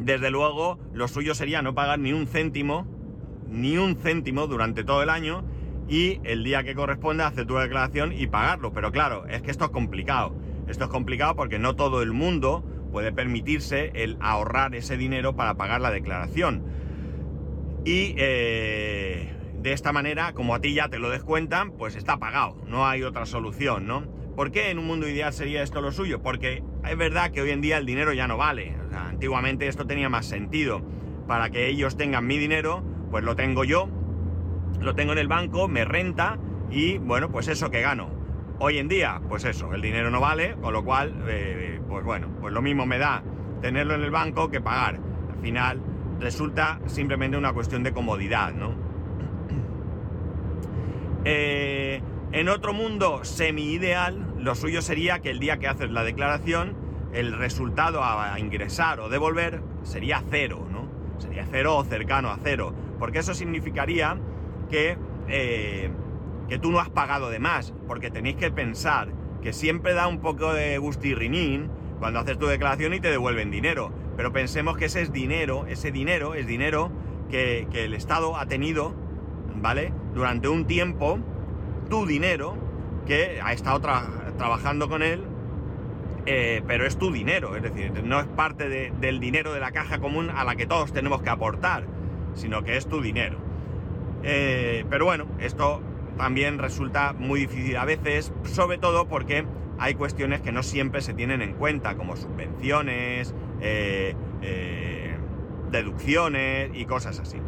desde 0.00 0.30
luego 0.30 0.80
lo 0.92 1.06
suyo 1.06 1.34
sería 1.34 1.62
no 1.62 1.74
pagar 1.74 1.98
ni 1.98 2.12
un 2.12 2.26
céntimo, 2.26 2.86
ni 3.52 3.76
un 3.76 3.96
céntimo 3.96 4.46
durante 4.46 4.82
todo 4.82 5.02
el 5.02 5.10
año 5.10 5.44
y 5.88 6.20
el 6.24 6.42
día 6.42 6.64
que 6.64 6.74
corresponda 6.74 7.26
hacer 7.26 7.46
tu 7.46 7.56
declaración 7.56 8.12
y 8.12 8.26
pagarlo. 8.26 8.72
Pero 8.72 8.90
claro, 8.92 9.26
es 9.26 9.42
que 9.42 9.50
esto 9.50 9.66
es 9.66 9.70
complicado. 9.70 10.34
Esto 10.68 10.84
es 10.84 10.90
complicado 10.90 11.36
porque 11.36 11.58
no 11.58 11.76
todo 11.76 12.02
el 12.02 12.12
mundo 12.12 12.64
puede 12.90 13.12
permitirse 13.12 13.90
el 13.94 14.16
ahorrar 14.20 14.74
ese 14.74 14.96
dinero 14.96 15.36
para 15.36 15.54
pagar 15.54 15.80
la 15.80 15.90
declaración. 15.90 16.64
Y 17.84 18.14
eh, 18.16 19.34
de 19.60 19.72
esta 19.72 19.92
manera, 19.92 20.32
como 20.34 20.54
a 20.54 20.60
ti 20.60 20.74
ya 20.74 20.88
te 20.88 20.98
lo 20.98 21.10
descuentan, 21.10 21.72
pues 21.72 21.96
está 21.96 22.18
pagado. 22.18 22.56
No 22.66 22.86
hay 22.86 23.02
otra 23.02 23.26
solución, 23.26 23.86
¿no? 23.86 24.04
¿Por 24.36 24.50
qué 24.50 24.70
en 24.70 24.78
un 24.78 24.86
mundo 24.86 25.08
ideal 25.08 25.32
sería 25.32 25.62
esto 25.62 25.80
lo 25.80 25.92
suyo? 25.92 26.22
Porque 26.22 26.62
es 26.88 26.96
verdad 26.96 27.32
que 27.32 27.42
hoy 27.42 27.50
en 27.50 27.60
día 27.60 27.78
el 27.78 27.86
dinero 27.86 28.12
ya 28.12 28.28
no 28.28 28.36
vale. 28.36 28.74
Antiguamente 28.94 29.66
esto 29.68 29.86
tenía 29.86 30.08
más 30.08 30.26
sentido. 30.26 30.82
Para 31.26 31.50
que 31.50 31.68
ellos 31.68 31.96
tengan 31.96 32.26
mi 32.26 32.38
dinero, 32.38 32.82
pues 33.12 33.22
lo 33.24 33.36
tengo 33.36 33.62
yo, 33.62 33.90
lo 34.80 34.94
tengo 34.94 35.12
en 35.12 35.18
el 35.18 35.28
banco, 35.28 35.68
me 35.68 35.84
renta 35.84 36.38
y 36.70 36.96
bueno, 36.96 37.30
pues 37.30 37.46
eso 37.46 37.70
que 37.70 37.82
gano. 37.82 38.08
Hoy 38.58 38.78
en 38.78 38.88
día, 38.88 39.20
pues 39.28 39.44
eso, 39.44 39.74
el 39.74 39.82
dinero 39.82 40.10
no 40.10 40.18
vale, 40.18 40.56
con 40.62 40.72
lo 40.72 40.82
cual, 40.82 41.22
eh, 41.28 41.78
pues 41.86 42.04
bueno, 42.04 42.28
pues 42.40 42.54
lo 42.54 42.62
mismo 42.62 42.86
me 42.86 42.98
da 42.98 43.22
tenerlo 43.60 43.94
en 43.94 44.02
el 44.02 44.10
banco 44.10 44.50
que 44.50 44.62
pagar. 44.62 44.98
Al 45.30 45.42
final 45.42 45.78
resulta 46.20 46.80
simplemente 46.86 47.36
una 47.36 47.52
cuestión 47.52 47.82
de 47.82 47.92
comodidad, 47.92 48.54
¿no? 48.54 48.74
Eh, 51.24 52.02
en 52.32 52.48
otro 52.48 52.72
mundo 52.72 53.22
semi-ideal, 53.22 54.34
lo 54.38 54.56
suyo 54.56 54.82
sería 54.82 55.20
que 55.20 55.30
el 55.30 55.38
día 55.38 55.58
que 55.58 55.68
haces 55.68 55.88
la 55.90 56.02
declaración, 56.02 56.74
el 57.12 57.38
resultado 57.38 58.02
a 58.02 58.40
ingresar 58.40 58.98
o 58.98 59.08
devolver 59.08 59.62
sería 59.84 60.24
cero, 60.30 60.66
¿no? 60.68 60.88
Sería 61.18 61.46
cero 61.48 61.76
o 61.76 61.84
cercano 61.84 62.30
a 62.30 62.38
cero. 62.42 62.74
Porque 63.02 63.18
eso 63.18 63.34
significaría 63.34 64.16
que, 64.70 64.96
eh, 65.26 65.90
que 66.48 66.58
tú 66.60 66.70
no 66.70 66.78
has 66.78 66.88
pagado 66.88 67.30
de 67.30 67.40
más. 67.40 67.74
Porque 67.88 68.12
tenéis 68.12 68.36
que 68.36 68.52
pensar 68.52 69.08
que 69.42 69.52
siempre 69.52 69.92
da 69.92 70.06
un 70.06 70.20
poco 70.20 70.52
de 70.52 70.78
gustirrinín 70.78 71.68
cuando 71.98 72.20
haces 72.20 72.38
tu 72.38 72.46
declaración 72.46 72.94
y 72.94 73.00
te 73.00 73.10
devuelven 73.10 73.50
dinero. 73.50 73.90
Pero 74.16 74.32
pensemos 74.32 74.76
que 74.76 74.84
ese 74.84 75.02
es 75.02 75.12
dinero, 75.12 75.66
ese 75.66 75.90
dinero 75.90 76.34
es 76.34 76.46
dinero 76.46 76.92
que, 77.28 77.66
el 77.72 77.94
Estado 77.94 78.36
ha 78.36 78.46
tenido, 78.46 78.94
¿vale? 79.56 79.92
Durante 80.14 80.46
un 80.46 80.68
tiempo 80.68 81.18
tu 81.90 82.06
dinero, 82.06 82.54
que 83.04 83.40
ha 83.42 83.52
estado 83.52 83.80
tra 83.80 84.04
trabajando 84.38 84.88
con 84.88 85.02
él, 85.02 85.24
eh, 86.26 86.62
pero 86.68 86.86
es 86.86 86.96
tu 86.98 87.10
dinero, 87.10 87.56
es 87.56 87.64
decir, 87.64 88.04
no 88.04 88.20
es 88.20 88.26
parte 88.28 88.68
de, 88.68 88.92
del 89.00 89.18
dinero 89.18 89.52
de 89.52 89.58
la 89.58 89.72
caja 89.72 89.98
común 89.98 90.30
a 90.30 90.44
la 90.44 90.54
que 90.54 90.66
todos 90.66 90.92
tenemos 90.92 91.20
que 91.20 91.30
aportar, 91.30 91.84
sino 92.34 92.62
que 92.62 92.76
es 92.76 92.86
tu 92.86 93.00
dinero. 93.00 93.38
Eh, 94.22 94.84
pero 94.88 95.04
bueno, 95.04 95.26
esto 95.40 95.82
también 96.16 96.58
resulta 96.58 97.12
muy 97.12 97.40
difícil 97.40 97.76
a 97.76 97.84
veces, 97.84 98.32
sobre 98.44 98.78
todo 98.78 99.08
porque 99.08 99.44
hay 99.78 99.94
cuestiones 99.94 100.40
que 100.40 100.52
no 100.52 100.62
siempre 100.62 101.00
se 101.00 101.14
tienen 101.14 101.42
en 101.42 101.54
cuenta, 101.54 101.96
como 101.96 102.16
subvenciones, 102.16 103.34
eh, 103.60 104.14
deducciones 105.70 106.70
y 106.74 106.84
cosas 106.84 107.18
así. 107.18 107.38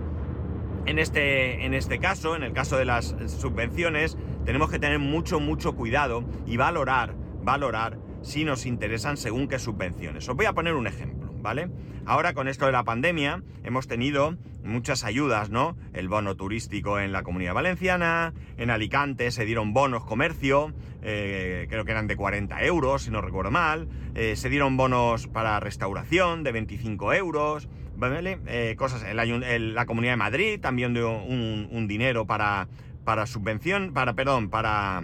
En 0.86 0.98
este, 0.98 1.64
en 1.64 1.72
este 1.72 1.98
caso, 1.98 2.36
en 2.36 2.42
el 2.42 2.52
caso 2.52 2.76
de 2.76 2.84
las 2.84 3.14
subvenciones, 3.26 4.18
tenemos 4.44 4.70
que 4.70 4.78
tener 4.78 4.98
mucho, 4.98 5.40
mucho 5.40 5.74
cuidado 5.74 6.24
y 6.46 6.56
valorar, 6.56 7.14
valorar 7.42 7.98
si 8.22 8.44
nos 8.44 8.66
interesan 8.66 9.16
según 9.16 9.48
qué 9.48 9.58
subvenciones. 9.58 10.28
Os 10.28 10.36
voy 10.36 10.46
a 10.46 10.52
poner 10.52 10.74
un 10.74 10.86
ejemplo, 10.86 11.23
¿vale? 11.44 11.68
Ahora 12.06 12.32
con 12.32 12.48
esto 12.48 12.64
de 12.66 12.72
la 12.72 12.84
pandemia 12.84 13.42
hemos 13.64 13.86
tenido 13.86 14.36
muchas 14.64 15.04
ayudas, 15.04 15.50
¿no? 15.50 15.76
El 15.92 16.08
bono 16.08 16.36
turístico 16.36 16.98
en 16.98 17.12
la 17.12 17.22
comunidad 17.22 17.52
valenciana, 17.52 18.32
en 18.56 18.70
Alicante 18.70 19.30
se 19.30 19.44
dieron 19.44 19.74
bonos 19.74 20.04
comercio, 20.04 20.72
eh, 21.02 21.66
creo 21.68 21.84
que 21.84 21.92
eran 21.92 22.06
de 22.06 22.16
40 22.16 22.64
euros, 22.64 23.02
si 23.02 23.10
no 23.10 23.20
recuerdo 23.20 23.50
mal, 23.50 23.88
eh, 24.14 24.36
se 24.36 24.48
dieron 24.48 24.78
bonos 24.78 25.28
para 25.28 25.60
restauración 25.60 26.44
de 26.44 26.52
25 26.52 27.12
euros, 27.12 27.68
¿vale? 27.94 28.38
Eh, 28.46 28.74
cosas, 28.78 29.04
el, 29.04 29.74
la 29.74 29.86
comunidad 29.86 30.14
de 30.14 30.16
Madrid 30.16 30.60
también 30.60 30.94
dio 30.94 31.10
un, 31.10 31.68
un 31.70 31.86
dinero 31.86 32.26
para 32.26 32.68
para 33.04 33.26
subvención, 33.26 33.92
para, 33.92 34.14
perdón, 34.14 34.48
para, 34.48 35.02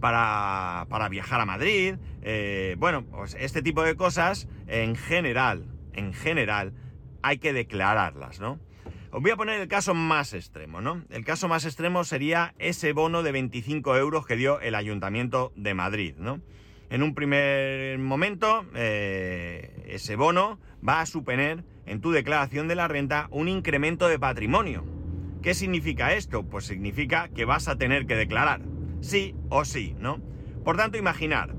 para, 0.00 0.86
para 0.88 1.08
viajar 1.08 1.40
a 1.40 1.46
Madrid. 1.46 1.96
Eh, 2.22 2.76
bueno, 2.78 3.04
pues 3.04 3.36
este 3.38 3.62
tipo 3.62 3.82
de 3.82 3.96
cosas, 3.96 4.48
en 4.66 4.96
general, 4.96 5.66
en 5.92 6.12
general, 6.12 6.72
hay 7.22 7.38
que 7.38 7.52
declararlas, 7.52 8.40
¿no? 8.40 8.58
Os 9.10 9.22
voy 9.22 9.30
a 9.30 9.36
poner 9.36 9.60
el 9.60 9.68
caso 9.68 9.94
más 9.94 10.34
extremo, 10.34 10.80
¿no? 10.80 11.02
El 11.08 11.24
caso 11.24 11.48
más 11.48 11.64
extremo 11.64 12.04
sería 12.04 12.54
ese 12.58 12.92
bono 12.92 13.22
de 13.22 13.32
25 13.32 13.96
euros 13.96 14.26
que 14.26 14.36
dio 14.36 14.60
el 14.60 14.74
Ayuntamiento 14.74 15.52
de 15.56 15.74
Madrid, 15.74 16.14
¿no? 16.18 16.40
En 16.90 17.02
un 17.02 17.14
primer 17.14 17.98
momento, 17.98 18.66
eh, 18.74 19.84
ese 19.88 20.16
bono 20.16 20.58
va 20.86 21.00
a 21.00 21.06
suponer 21.06 21.64
en 21.86 22.00
tu 22.00 22.12
declaración 22.12 22.68
de 22.68 22.74
la 22.74 22.88
renta 22.88 23.28
un 23.30 23.48
incremento 23.48 24.08
de 24.08 24.18
patrimonio, 24.18 24.84
¿Qué 25.42 25.54
significa 25.54 26.14
esto? 26.14 26.42
Pues 26.42 26.64
significa 26.64 27.28
que 27.28 27.44
vas 27.44 27.68
a 27.68 27.76
tener 27.76 28.06
que 28.06 28.16
declarar, 28.16 28.60
sí 29.00 29.34
o 29.48 29.64
sí, 29.64 29.94
¿no? 29.98 30.20
Por 30.64 30.76
tanto, 30.76 30.98
imaginar, 30.98 31.54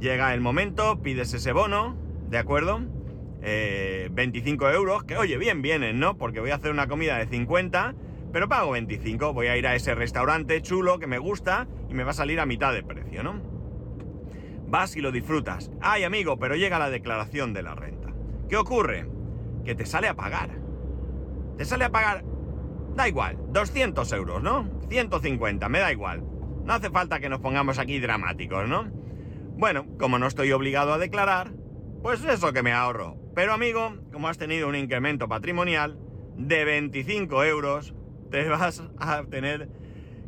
llega 0.00 0.34
el 0.34 0.40
momento, 0.40 1.02
pides 1.02 1.32
ese 1.34 1.52
bono, 1.52 1.96
¿de 2.28 2.38
acuerdo? 2.38 2.80
25 3.40 4.70
euros, 4.70 5.04
que 5.04 5.16
oye, 5.16 5.38
bien 5.38 5.62
vienen, 5.62 6.00
¿no? 6.00 6.16
Porque 6.16 6.40
voy 6.40 6.50
a 6.50 6.56
hacer 6.56 6.72
una 6.72 6.88
comida 6.88 7.18
de 7.18 7.26
50, 7.26 7.94
pero 8.32 8.48
pago 8.48 8.72
25, 8.72 9.32
voy 9.32 9.46
a 9.46 9.56
ir 9.56 9.66
a 9.66 9.76
ese 9.76 9.94
restaurante 9.94 10.60
chulo 10.62 10.98
que 10.98 11.06
me 11.06 11.18
gusta 11.18 11.68
y 11.88 11.94
me 11.94 12.02
va 12.02 12.10
a 12.10 12.14
salir 12.14 12.40
a 12.40 12.46
mitad 12.46 12.72
de 12.72 12.82
precio, 12.82 13.22
¿no? 13.22 13.40
Vas 14.68 14.96
y 14.96 15.00
lo 15.00 15.12
disfrutas. 15.12 15.70
Ay, 15.80 16.02
amigo, 16.02 16.38
pero 16.38 16.56
llega 16.56 16.80
la 16.80 16.90
declaración 16.90 17.52
de 17.52 17.62
la 17.62 17.76
renta. 17.76 18.12
¿Qué 18.48 18.56
ocurre? 18.56 19.06
Que 19.64 19.76
te 19.76 19.86
sale 19.86 20.08
a 20.08 20.14
pagar. 20.14 20.50
Te 21.56 21.64
sale 21.64 21.84
a 21.84 21.90
pagar, 21.90 22.24
da 22.96 23.08
igual, 23.08 23.38
200 23.52 24.12
euros, 24.12 24.42
¿no? 24.42 24.68
150, 24.88 25.68
me 25.68 25.78
da 25.78 25.92
igual. 25.92 26.24
No 26.66 26.74
hace 26.74 26.90
falta 26.90 27.20
que 27.20 27.28
nos 27.28 27.38
pongamos 27.38 27.78
aquí 27.78 28.00
dramáticos, 28.00 28.68
¿no? 28.68 28.90
Bueno, 29.56 29.86
como 29.98 30.18
no 30.18 30.26
estoy 30.26 30.50
obligado 30.50 30.92
a 30.92 30.98
declarar, 30.98 31.52
pues 32.02 32.24
eso 32.24 32.52
que 32.52 32.64
me 32.64 32.72
ahorro. 32.72 33.16
Pero 33.36 33.52
amigo, 33.52 33.94
como 34.12 34.26
has 34.26 34.36
tenido 34.36 34.68
un 34.68 34.74
incremento 34.74 35.28
patrimonial 35.28 35.96
de 36.36 36.64
25 36.64 37.44
euros, 37.44 37.94
te 38.32 38.48
vas 38.48 38.82
a 38.98 39.22
tener 39.24 39.68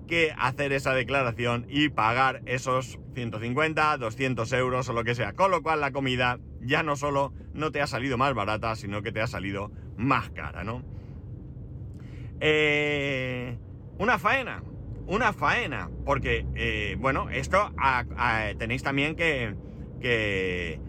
que 0.06 0.32
hacer 0.38 0.72
esa 0.72 0.94
declaración 0.94 1.66
y 1.68 1.88
pagar 1.88 2.42
esos 2.46 3.00
150, 3.14 3.96
200 3.98 4.52
euros 4.52 4.88
o 4.88 4.92
lo 4.92 5.02
que 5.02 5.16
sea. 5.16 5.32
Con 5.32 5.50
lo 5.50 5.62
cual 5.62 5.80
la 5.80 5.90
comida 5.90 6.38
ya 6.60 6.84
no 6.84 6.94
solo 6.94 7.32
no 7.52 7.72
te 7.72 7.80
ha 7.80 7.88
salido 7.88 8.16
más 8.16 8.32
barata, 8.32 8.76
sino 8.76 9.02
que 9.02 9.10
te 9.10 9.20
ha 9.20 9.26
salido 9.26 9.72
más 9.96 10.30
cara, 10.30 10.62
¿no? 10.62 10.84
Eh, 12.40 13.58
una 13.98 14.18
faena, 14.18 14.62
una 15.08 15.32
faena, 15.32 15.90
porque, 16.04 16.46
eh, 16.54 16.96
bueno, 16.98 17.30
esto 17.30 17.72
tenéis 18.58 18.82
también 18.82 19.16
que, 19.16 19.54
que, 20.00 20.80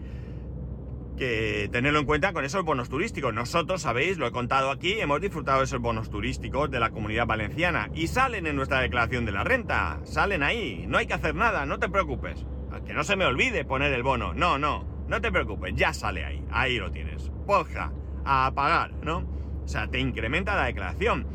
que, 1.16 1.68
tenerlo 1.72 2.00
en 2.00 2.04
cuenta 2.04 2.34
con 2.34 2.44
esos 2.44 2.62
bonos 2.62 2.90
turísticos. 2.90 3.32
Nosotros, 3.32 3.80
sabéis, 3.80 4.18
lo 4.18 4.26
he 4.26 4.30
contado 4.30 4.70
aquí, 4.70 5.00
hemos 5.00 5.22
disfrutado 5.22 5.60
de 5.60 5.64
esos 5.64 5.80
bonos 5.80 6.10
turísticos 6.10 6.70
de 6.70 6.80
la 6.80 6.90
comunidad 6.90 7.26
valenciana 7.26 7.88
y 7.94 8.08
salen 8.08 8.46
en 8.46 8.56
nuestra 8.56 8.80
declaración 8.80 9.24
de 9.24 9.32
la 9.32 9.42
renta, 9.42 10.00
salen 10.04 10.42
ahí, 10.42 10.84
no 10.86 10.98
hay 10.98 11.06
que 11.06 11.14
hacer 11.14 11.34
nada, 11.34 11.64
no 11.64 11.78
te 11.78 11.88
preocupes. 11.88 12.44
Que 12.86 12.94
no 12.94 13.04
se 13.04 13.16
me 13.16 13.26
olvide 13.26 13.64
poner 13.64 13.92
el 13.92 14.02
bono, 14.02 14.32
no, 14.32 14.58
no, 14.58 14.86
no 15.08 15.20
te 15.20 15.32
preocupes, 15.32 15.74
ya 15.74 15.92
sale 15.92 16.24
ahí, 16.24 16.44
ahí 16.50 16.78
lo 16.78 16.90
tienes. 16.92 17.30
Poja, 17.46 17.92
a 18.24 18.52
pagar, 18.54 18.92
¿no? 19.02 19.18
O 19.64 19.68
sea, 19.68 19.88
te 19.88 19.98
incrementa 19.98 20.56
la 20.56 20.66
declaración. 20.66 21.26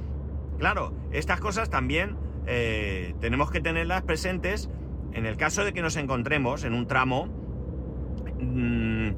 Claro, 0.58 0.94
estas 1.12 1.40
cosas 1.40 1.70
también 1.70 2.18
eh, 2.48 3.16
tenemos 3.20 3.52
que 3.52 3.62
tenerlas 3.62 4.04
presentes 4.04 4.70
en 5.14 5.26
el 5.26 5.38
caso 5.38 5.64
de 5.64 5.74
que 5.74 5.82
nos 5.82 5.96
encontremos 5.96 6.64
en 6.64 6.74
un 6.74 6.88
tramo 6.88 7.28
mm, 8.40 9.10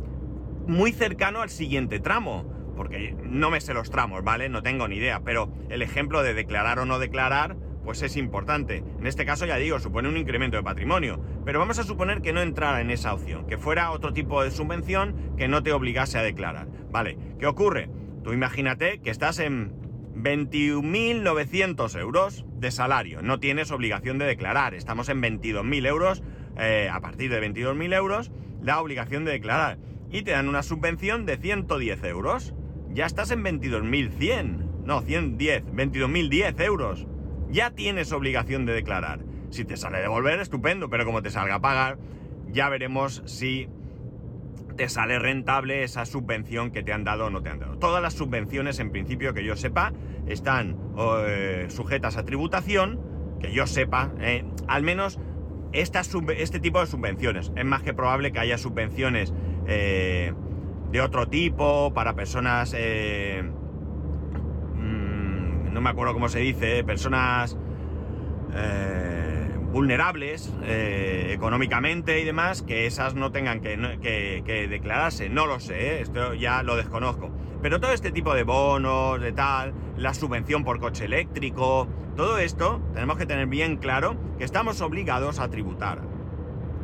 muy 0.68 0.92
cercano 0.92 1.42
al 1.42 1.50
siguiente 1.50 2.00
tramo. 2.00 2.56
Porque 2.76 3.16
no 3.24 3.50
me 3.50 3.60
sé 3.60 3.74
los 3.74 3.90
tramos, 3.90 4.24
¿vale? 4.24 4.50
No 4.50 4.62
tengo 4.62 4.88
ni 4.88 4.98
idea. 4.98 5.22
Pero 5.24 5.52
el 5.70 5.82
ejemplo 5.82 6.22
de 6.22 6.36
declarar 6.36 6.78
o 6.78 6.86
no 6.86 7.00
declarar, 7.00 7.58
pues 7.84 8.04
es 8.04 8.18
importante. 8.18 8.84
En 9.00 9.08
este 9.08 9.26
caso, 9.26 9.48
ya 9.48 9.56
digo, 9.56 9.80
supone 9.80 10.08
un 10.08 10.18
incremento 10.18 10.58
de 10.58 10.64
patrimonio. 10.64 11.20
Pero 11.44 11.58
vamos 11.58 11.80
a 11.80 11.84
suponer 11.84 12.22
que 12.22 12.34
no 12.34 12.42
entrara 12.42 12.82
en 12.82 12.92
esa 12.92 13.16
opción, 13.16 13.48
que 13.48 13.58
fuera 13.58 13.90
otro 13.90 14.14
tipo 14.14 14.44
de 14.44 14.52
subvención 14.52 15.34
que 15.38 15.48
no 15.48 15.64
te 15.64 15.72
obligase 15.72 16.20
a 16.20 16.22
declarar. 16.22 16.68
¿Vale? 16.92 17.18
¿Qué 17.40 17.48
ocurre? 17.48 17.90
Tú 18.24 18.34
imagínate 18.34 19.00
que 19.00 19.10
estás 19.10 19.40
en 19.40 19.87
21.900 20.24 22.00
euros 22.00 22.46
de 22.56 22.72
salario. 22.72 23.22
No 23.22 23.40
tienes 23.40 23.72
obligación 23.72 24.18
de 24.18 24.26
declarar. 24.26 24.74
Estamos 24.74 25.10
en 25.10 25.22
22.000 25.22 25.88
euros. 25.88 26.24
Eh, 26.58 26.90
a 26.92 27.00
partir 27.02 27.30
de 27.30 27.40
22.000 27.42 27.94
euros, 27.94 28.32
la 28.62 28.82
obligación 28.82 29.26
de 29.26 29.32
declarar. 29.32 29.78
Y 30.10 30.24
te 30.24 30.32
dan 30.32 30.50
una 30.50 30.64
subvención 30.64 31.26
de 31.26 31.38
110 31.38 32.04
euros. 32.06 32.56
Ya 32.90 33.06
estás 33.06 33.32
en 33.32 33.44
22.100. 33.44 34.84
No, 34.84 35.02
110. 35.02 35.66
22.010 35.66 36.62
euros. 36.62 37.08
Ya 37.50 37.72
tienes 37.72 38.12
obligación 38.12 38.66
de 38.66 38.74
declarar. 38.74 39.20
Si 39.50 39.66
te 39.66 39.78
sale 39.78 40.00
devolver, 40.00 40.40
estupendo. 40.40 40.90
Pero 40.90 41.06
como 41.06 41.22
te 41.22 41.30
salga 41.30 41.56
a 41.56 41.62
pagar, 41.62 42.00
ya 42.50 42.70
veremos 42.70 43.22
si 43.26 43.70
te 44.78 44.88
sale 44.88 45.20
rentable 45.20 45.84
esa 45.84 46.06
subvención 46.06 46.72
que 46.72 46.84
te 46.84 46.94
han 46.94 47.04
dado 47.04 47.26
o 47.26 47.30
no 47.30 47.42
te 47.42 47.50
han 47.50 47.60
dado. 47.60 47.78
Todas 47.78 48.02
las 48.02 48.14
subvenciones, 48.14 48.80
en 48.80 48.92
principio, 48.92 49.34
que 49.34 49.44
yo 49.44 49.58
sepa, 49.58 49.92
están 50.28 50.78
eh, 50.98 51.66
sujetas 51.70 52.16
a 52.16 52.24
tributación, 52.24 53.02
que 53.42 53.52
yo 53.52 53.68
sepa, 53.68 54.12
eh, 54.20 54.46
al 54.68 54.84
menos 54.84 55.20
este 55.74 56.60
tipo 56.60 56.80
de 56.80 56.88
subvenciones. 56.88 57.52
Es 57.56 57.66
más 57.66 57.84
que 57.84 57.94
probable 57.94 58.32
que 58.32 58.40
haya 58.40 58.58
subvenciones 58.58 59.34
eh, 59.68 60.34
de 60.92 61.02
otro 61.02 61.28
tipo 61.28 61.94
para 61.94 62.16
personas... 62.16 62.74
Mm, 64.74 65.74
no 65.74 65.82
me 65.82 65.90
acuerdo 65.90 66.14
cómo 66.14 66.30
se 66.30 66.40
dice, 66.40 66.84
personas 66.84 67.58
vulnerables 69.78 70.52
eh, 70.64 71.30
económicamente 71.34 72.20
y 72.20 72.26
demás, 72.26 72.64
que 72.64 72.88
esas 72.88 73.14
no 73.14 73.32
tengan 73.32 73.62
que, 73.62 74.68
declararse. 74.68 75.30
No 75.30 75.46
lo 75.46 75.60
sé, 75.60 75.98
¿eh? 75.98 76.02
esto 76.02 76.34
ya 76.34 76.64
lo 76.64 76.76
desconozco. 76.76 77.30
Pero 77.62 77.80
todo 77.80 77.92
este 77.92 78.12
tipo 78.12 78.34
de 78.34 78.42
bonos, 78.42 79.22
de 79.22 79.34
tal, 79.34 79.76
la 79.96 80.16
subvención 80.16 80.64
por 80.64 80.80
coche 80.80 81.06
eléctrico, 81.06 81.88
todo 82.16 82.40
esto 82.40 82.82
tenemos 82.96 83.20
que 83.20 83.28
tener 83.28 83.46
bien 83.46 83.78
claro 83.78 84.18
que 84.40 84.46
estamos 84.46 84.82
obligados 84.82 85.38
a 85.38 85.48
tributar. 85.48 86.02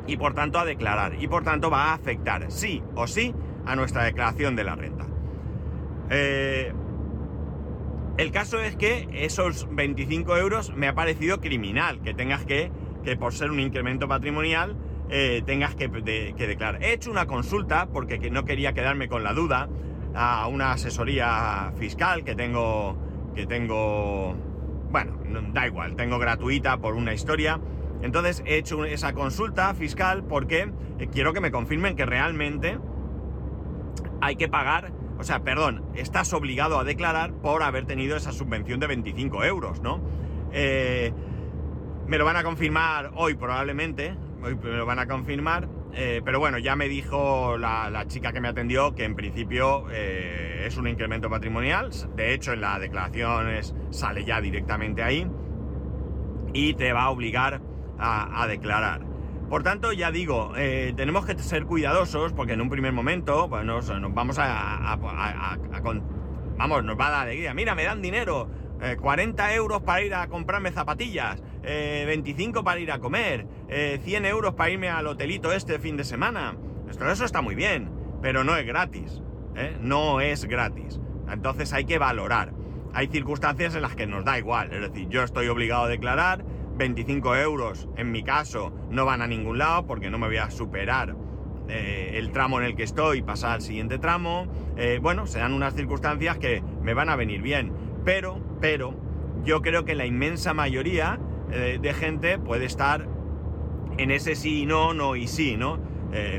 Y 0.06 0.18
por 0.18 0.36
tanto 0.36 0.60
a 0.60 0.66
declarar. 0.66 1.16
Y 1.20 1.28
por 1.28 1.44
tanto 1.44 1.72
va 1.72 1.86
a 1.86 1.94
afectar 1.96 2.52
sí 2.52 2.84
o 2.94 3.08
sí 3.08 3.34
a 3.66 3.76
nuestra 3.76 4.04
declaración 4.04 4.56
de 4.56 4.64
la 4.66 4.76
renta. 4.76 5.08
Eh, 6.12 6.72
el 8.18 8.32
caso 8.32 8.62
es 8.62 8.76
que 8.76 9.10
esos 9.12 9.68
25 9.72 10.38
euros 10.38 10.72
me 10.76 10.88
ha 10.88 10.94
parecido 10.94 11.42
criminal, 11.42 12.00
que 12.04 12.14
tengas 12.14 12.46
que, 12.46 12.72
que 13.04 13.16
por 13.16 13.34
ser 13.34 13.52
un 13.52 13.60
incremento 13.60 14.08
patrimonial, 14.08 14.76
eh, 15.10 15.44
tengas 15.46 15.76
que, 15.76 15.88
declarar. 15.88 16.84
He 16.84 16.94
hecho 16.94 17.12
una 17.12 17.26
consulta, 17.26 17.88
porque 17.88 18.30
no 18.32 18.46
quería 18.46 18.74
quedarme 18.74 19.08
con 19.08 19.24
la 19.24 19.34
duda, 19.34 19.70
a 20.16 20.48
una 20.48 20.72
asesoría 20.74 21.72
fiscal 21.78 22.24
que 22.24 22.36
tengo, 22.36 22.98
que 23.36 23.46
tengo, 23.46 24.36
bueno, 24.92 25.20
da 25.52 25.68
igual, 25.68 25.96
tengo 25.96 26.20
gratuita 26.20 26.78
por 26.78 26.96
una 26.96 27.14
historia. 27.14 27.60
Entonces 28.02 28.44
he 28.46 28.58
hecho 28.58 28.86
esa 28.86 29.14
consulta 29.14 29.74
fiscal 29.74 30.24
porque 30.24 30.72
eh, 31.00 31.08
quiero 31.12 31.34
que 31.34 31.40
me 31.40 31.52
confirmen 31.52 31.96
que 31.96 32.06
realmente 32.06 32.78
hay 34.22 34.36
que 34.36 34.50
pagar 34.50 34.92
o 35.20 35.24
sea, 35.24 35.44
perdón, 35.44 35.84
estás 35.96 36.34
obligado 36.34 36.80
a 36.80 36.84
declarar 36.84 37.34
por 37.34 37.64
haber 37.64 37.86
tenido 37.86 38.18
esa 38.18 38.32
subvención 38.32 38.80
de 38.80 38.88
25 38.88 39.44
euros, 39.44 39.82
¿no? 39.82 40.02
Eh, 40.52 41.14
me 42.08 42.18
lo 42.18 42.26
van 42.26 42.38
a 42.38 42.44
confirmar 42.44 43.12
hoy 43.16 43.36
probablemente, 43.36 44.16
hoy 44.44 44.56
me 44.56 44.72
lo 44.72 44.86
van 44.86 45.00
a 45.00 45.08
confirmar, 45.08 45.68
eh, 45.94 46.22
pero 46.24 46.40
bueno, 46.40 46.58
ya 46.58 46.76
me 46.76 46.88
dijo 46.88 47.58
la, 47.58 48.06
chica 48.08 48.34
que 48.34 48.42
me 48.42 48.48
atendió 48.48 48.96
que 48.96 49.06
en 49.06 49.16
principio 49.16 49.86
eh, 49.92 50.66
es 50.68 50.78
un 50.78 50.88
incremento 50.88 51.30
patrimonial, 51.30 51.92
de 52.16 52.34
hecho 52.34 52.54
en 52.54 52.62
la 52.62 52.80
declaración 52.80 53.48
sale 53.92 54.26
ya 54.26 54.42
directamente 54.42 55.04
ahí 55.04 55.28
y 56.54 56.74
te 56.74 56.94
va 56.94 57.04
a 57.04 57.10
obligar 57.10 57.62
a 57.98 58.46
declarar. 58.48 59.14
Por 59.54 59.62
tanto, 59.62 59.94
ya 59.94 60.12
digo, 60.12 60.54
eh, 60.58 60.94
tenemos 60.98 61.28
que 61.28 61.38
ser 61.38 61.66
cuidadosos 61.66 62.34
porque 62.34 62.54
en 62.54 62.62
un 62.62 62.72
primer 62.72 62.92
momento 62.92 63.48
bueno, 63.48 63.82
nos 63.82 64.14
vamos 64.14 64.40
a, 64.40 64.98
Vamos, 66.58 66.84
nos 66.84 67.00
va 67.00 67.08
a 67.08 67.12
dar 67.12 67.22
alegría. 67.28 67.54
Mira, 67.54 67.76
me 67.76 67.84
dan 67.84 68.02
dinero. 68.02 68.48
40 69.00 69.52
eh, 69.52 69.56
euros 69.56 69.82
para 69.82 70.02
ir 70.02 70.14
a 70.14 70.28
comprarme 70.28 70.72
zapatillas. 70.72 71.42
25 71.62 72.60
eh, 72.60 72.64
para 72.64 72.80
ir 72.80 72.92
a 72.92 73.00
comer. 73.00 73.48
100 73.70 74.26
euros 74.26 74.54
para 74.54 74.70
irme 74.70 74.90
al 74.90 75.08
hotelito 75.08 75.52
este 75.52 75.80
fin 75.80 75.98
de 75.98 76.04
semana. 76.04 76.56
Esto, 76.90 77.10
eso 77.10 77.26
está 77.26 77.42
muy 77.42 77.56
bien, 77.56 77.90
pero 78.22 78.44
no 78.44 78.56
es 78.56 78.66
gratis. 78.66 79.22
No 79.82 80.22
es 80.22 80.46
gratis. 80.46 81.00
Entonces 81.32 81.72
hay 81.74 81.86
que 81.86 81.98
valorar. 81.98 82.54
Hay 82.94 83.08
circunstancias 83.08 83.76
en 83.76 83.82
las 83.82 83.96
que 83.96 84.06
nos 84.06 84.26
da 84.26 84.38
igual. 84.38 84.72
Es 84.74 84.82
decir, 84.82 85.08
yo 85.10 85.24
estoy 85.24 85.48
obligado 85.48 85.84
a 85.84 85.88
declarar 85.88 86.44
25 86.78 87.36
euros 87.36 87.88
en 87.98 88.12
mi 88.12 88.24
caso 88.24 88.74
no 88.90 89.06
van 89.06 89.22
a 89.22 89.28
ningún 89.28 89.60
lado 89.60 89.86
porque 89.86 90.10
no 90.10 90.18
me 90.18 90.28
voy 90.28 90.38
a 90.38 90.50
superar 90.50 91.16
eh, 91.70 92.14
el 92.16 92.32
tramo 92.32 92.60
en 92.60 92.66
el 92.66 92.76
que 92.76 92.84
estoy 92.84 93.20
y 93.20 93.22
pasar 93.22 93.52
al 93.54 93.62
siguiente 93.62 93.98
tramo. 93.98 94.48
Eh, 94.76 95.00
bueno, 95.02 95.28
serán 95.28 95.54
unas 95.54 95.76
circunstancias 95.76 96.38
que 96.38 96.62
me 96.82 96.94
van 96.94 97.10
a 97.10 97.16
venir 97.16 97.42
bien. 97.42 97.72
Pero, 98.04 98.40
pero, 98.64 98.96
yo 99.44 99.62
creo 99.62 99.84
que 99.84 99.94
la 99.94 100.06
inmensa 100.06 100.54
mayoría 100.54 101.20
eh, 101.52 101.80
de 101.82 101.94
gente 101.94 102.40
puede 102.40 102.64
estar 102.64 103.10
en 103.98 104.10
ese 104.10 104.36
sí 104.36 104.62
y 104.62 104.66
no, 104.66 104.94
no 104.94 105.18
y 105.18 105.28
sí, 105.28 105.58
¿no? 105.58 105.92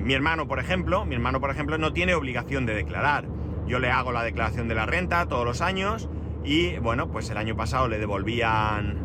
mi 0.02 0.14
hermano, 0.14 0.46
por 0.46 0.60
ejemplo, 0.60 1.04
mi 1.04 1.16
hermano, 1.16 1.40
por 1.40 1.50
ejemplo, 1.50 1.76
no 1.78 1.92
tiene 1.92 2.14
obligación 2.14 2.64
de 2.64 2.74
declarar. 2.74 3.26
Yo 3.66 3.80
le 3.80 3.90
hago 3.90 4.12
la 4.12 4.22
declaración 4.22 4.68
de 4.68 4.76
la 4.76 4.86
renta 4.86 5.26
todos 5.26 5.44
los 5.44 5.60
años 5.60 6.08
y, 6.44 6.78
bueno, 6.78 7.10
pues 7.10 7.28
el 7.28 7.36
año 7.36 7.56
pasado 7.56 7.88
le 7.88 7.98
devolvían 7.98 9.04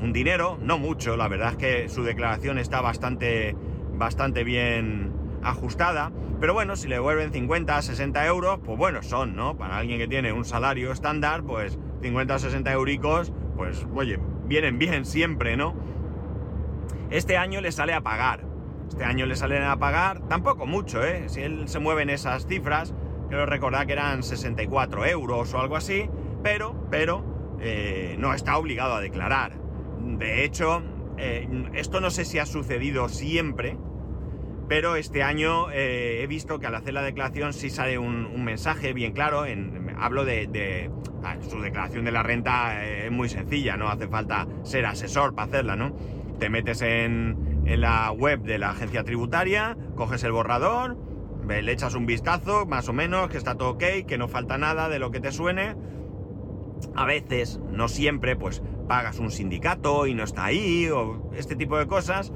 un 0.00 0.12
dinero, 0.14 0.58
no 0.62 0.78
mucho, 0.78 1.16
la 1.16 1.28
verdad 1.28 1.50
es 1.50 1.56
que 1.58 1.88
su 1.90 2.04
declaración 2.04 2.58
está 2.58 2.80
bastante, 2.80 3.54
bastante 3.96 4.44
bien 4.44 5.12
ajustada, 5.42 6.10
pero 6.40 6.54
bueno, 6.54 6.74
si 6.74 6.88
le 6.88 6.96
devuelven 6.96 7.30
50, 7.30 7.82
60 7.82 8.26
euros, 8.26 8.58
pues 8.64 8.78
bueno, 8.78 9.02
son, 9.02 9.36
¿no? 9.36 9.58
Para 9.58 9.76
alguien 9.76 9.98
que 9.98 10.08
tiene 10.08 10.32
un 10.32 10.46
salario 10.46 10.90
estándar, 10.90 11.42
pues 11.42 11.78
50 12.02 12.34
o 12.34 12.38
60 12.38 12.72
euricos, 12.72 13.32
pues 13.56 13.86
oye, 13.94 14.18
vienen 14.46 14.78
bien 14.78 15.04
siempre, 15.04 15.56
¿no? 15.56 15.74
Este 17.10 17.36
año 17.36 17.60
le 17.60 17.72
sale 17.72 17.94
a 17.94 18.02
pagar. 18.02 18.44
Este 18.88 19.04
año 19.04 19.26
le 19.26 19.36
salen 19.36 19.62
a 19.62 19.78
pagar, 19.78 20.20
tampoco 20.28 20.66
mucho, 20.66 21.04
¿eh? 21.04 21.28
Si 21.28 21.42
él 21.42 21.68
se 21.68 21.78
mueve 21.78 22.02
en 22.02 22.10
esas 22.10 22.46
cifras, 22.46 22.94
quiero 23.28 23.46
recordar 23.46 23.86
que 23.86 23.92
eran 23.92 24.22
64 24.22 25.04
euros 25.06 25.52
o 25.52 25.60
algo 25.60 25.76
así, 25.76 26.08
pero, 26.42 26.74
pero, 26.90 27.56
eh, 27.60 28.16
no 28.18 28.32
está 28.32 28.56
obligado 28.56 28.94
a 28.94 29.00
declarar. 29.00 29.52
De 30.00 30.44
hecho, 30.44 30.82
eh, 31.18 31.48
esto 31.74 32.00
no 32.00 32.10
sé 32.10 32.24
si 32.24 32.38
ha 32.38 32.46
sucedido 32.46 33.08
siempre, 33.08 33.76
pero 34.68 34.96
este 34.96 35.22
año 35.22 35.70
eh, 35.70 36.22
he 36.22 36.26
visto 36.26 36.58
que 36.58 36.66
al 36.66 36.74
hacer 36.74 36.94
la 36.94 37.02
declaración 37.02 37.52
sí 37.52 37.70
sale 37.70 37.98
un, 37.98 38.44
mensaje 38.44 38.92
bien 38.92 39.12
claro. 39.12 39.46
En, 39.46 39.87
hablo 39.98 40.24
de, 40.24 40.90
ah, 41.24 41.36
su 41.48 41.60
declaración 41.60 42.04
de 42.04 42.12
la 42.12 42.22
renta 42.22 42.84
es 42.84 43.10
muy 43.10 43.28
sencilla, 43.28 43.76
no 43.76 43.88
hace 43.88 44.08
falta 44.08 44.46
ser 44.62 44.86
asesor 44.86 45.34
para 45.34 45.48
hacerla, 45.48 45.76
¿no? 45.76 45.94
Te 46.38 46.50
metes 46.50 46.82
en, 46.82 47.62
en 47.64 47.80
la 47.80 48.10
web 48.12 48.42
de 48.42 48.58
la 48.58 48.70
agencia 48.70 49.04
tributaria, 49.04 49.76
coges 49.96 50.22
el 50.24 50.32
borrador, 50.32 50.96
le 51.46 51.72
echas 51.72 51.94
un 51.94 52.06
vistazo, 52.06 52.66
más 52.66 52.88
o 52.88 52.92
menos, 52.92 53.28
que 53.28 53.38
está 53.38 53.56
todo 53.56 53.70
ok, 53.70 53.84
que 54.06 54.18
no 54.18 54.28
falta 54.28 54.58
nada 54.58 54.88
de 54.88 54.98
lo 54.98 55.10
que 55.10 55.20
te 55.20 55.32
suene. 55.32 55.76
A 56.94 57.06
veces, 57.06 57.60
no 57.70 57.88
siempre, 57.88 58.36
pues 58.36 58.62
pagas 58.86 59.18
un 59.18 59.30
sindicato 59.30 60.06
y 60.06 60.14
no 60.14 60.24
está 60.24 60.44
ahí, 60.44 60.88
o 60.88 61.30
este 61.34 61.56
tipo 61.56 61.78
de 61.78 61.86
cosas. 61.86 62.32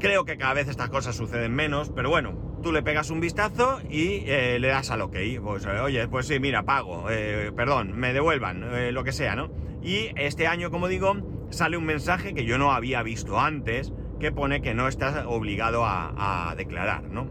Creo 0.00 0.24
que 0.24 0.36
cada 0.36 0.54
vez 0.54 0.68
estas 0.68 0.88
cosas 0.88 1.14
suceden 1.14 1.54
menos, 1.54 1.90
pero 1.94 2.10
bueno, 2.10 2.32
tú 2.64 2.72
le 2.72 2.82
pegas 2.82 3.10
un 3.10 3.20
vistazo 3.20 3.78
y 3.90 4.24
eh, 4.26 4.58
le 4.58 4.68
das 4.68 4.90
al 4.90 5.02
ok. 5.02 5.16
Pues 5.42 5.66
eh, 5.66 5.80
oye, 5.80 6.08
pues 6.08 6.26
sí, 6.26 6.40
mira, 6.40 6.64
pago, 6.64 7.10
eh, 7.10 7.52
perdón, 7.54 7.92
me 7.94 8.14
devuelvan, 8.14 8.92
lo 8.94 9.04
que 9.04 9.12
sea, 9.12 9.36
¿no? 9.36 9.50
Y 9.82 10.08
este 10.16 10.46
año, 10.46 10.70
como 10.70 10.88
digo, 10.88 11.14
sale 11.50 11.76
un 11.76 11.84
mensaje 11.84 12.32
que 12.32 12.46
yo 12.46 12.56
no 12.56 12.72
había 12.72 13.02
visto 13.02 13.38
antes, 13.38 13.92
que 14.18 14.32
pone 14.32 14.62
que 14.62 14.72
no 14.72 14.88
estás 14.88 15.26
obligado 15.26 15.84
a, 15.84 16.50
a 16.50 16.54
declarar, 16.54 17.04
¿no? 17.04 17.28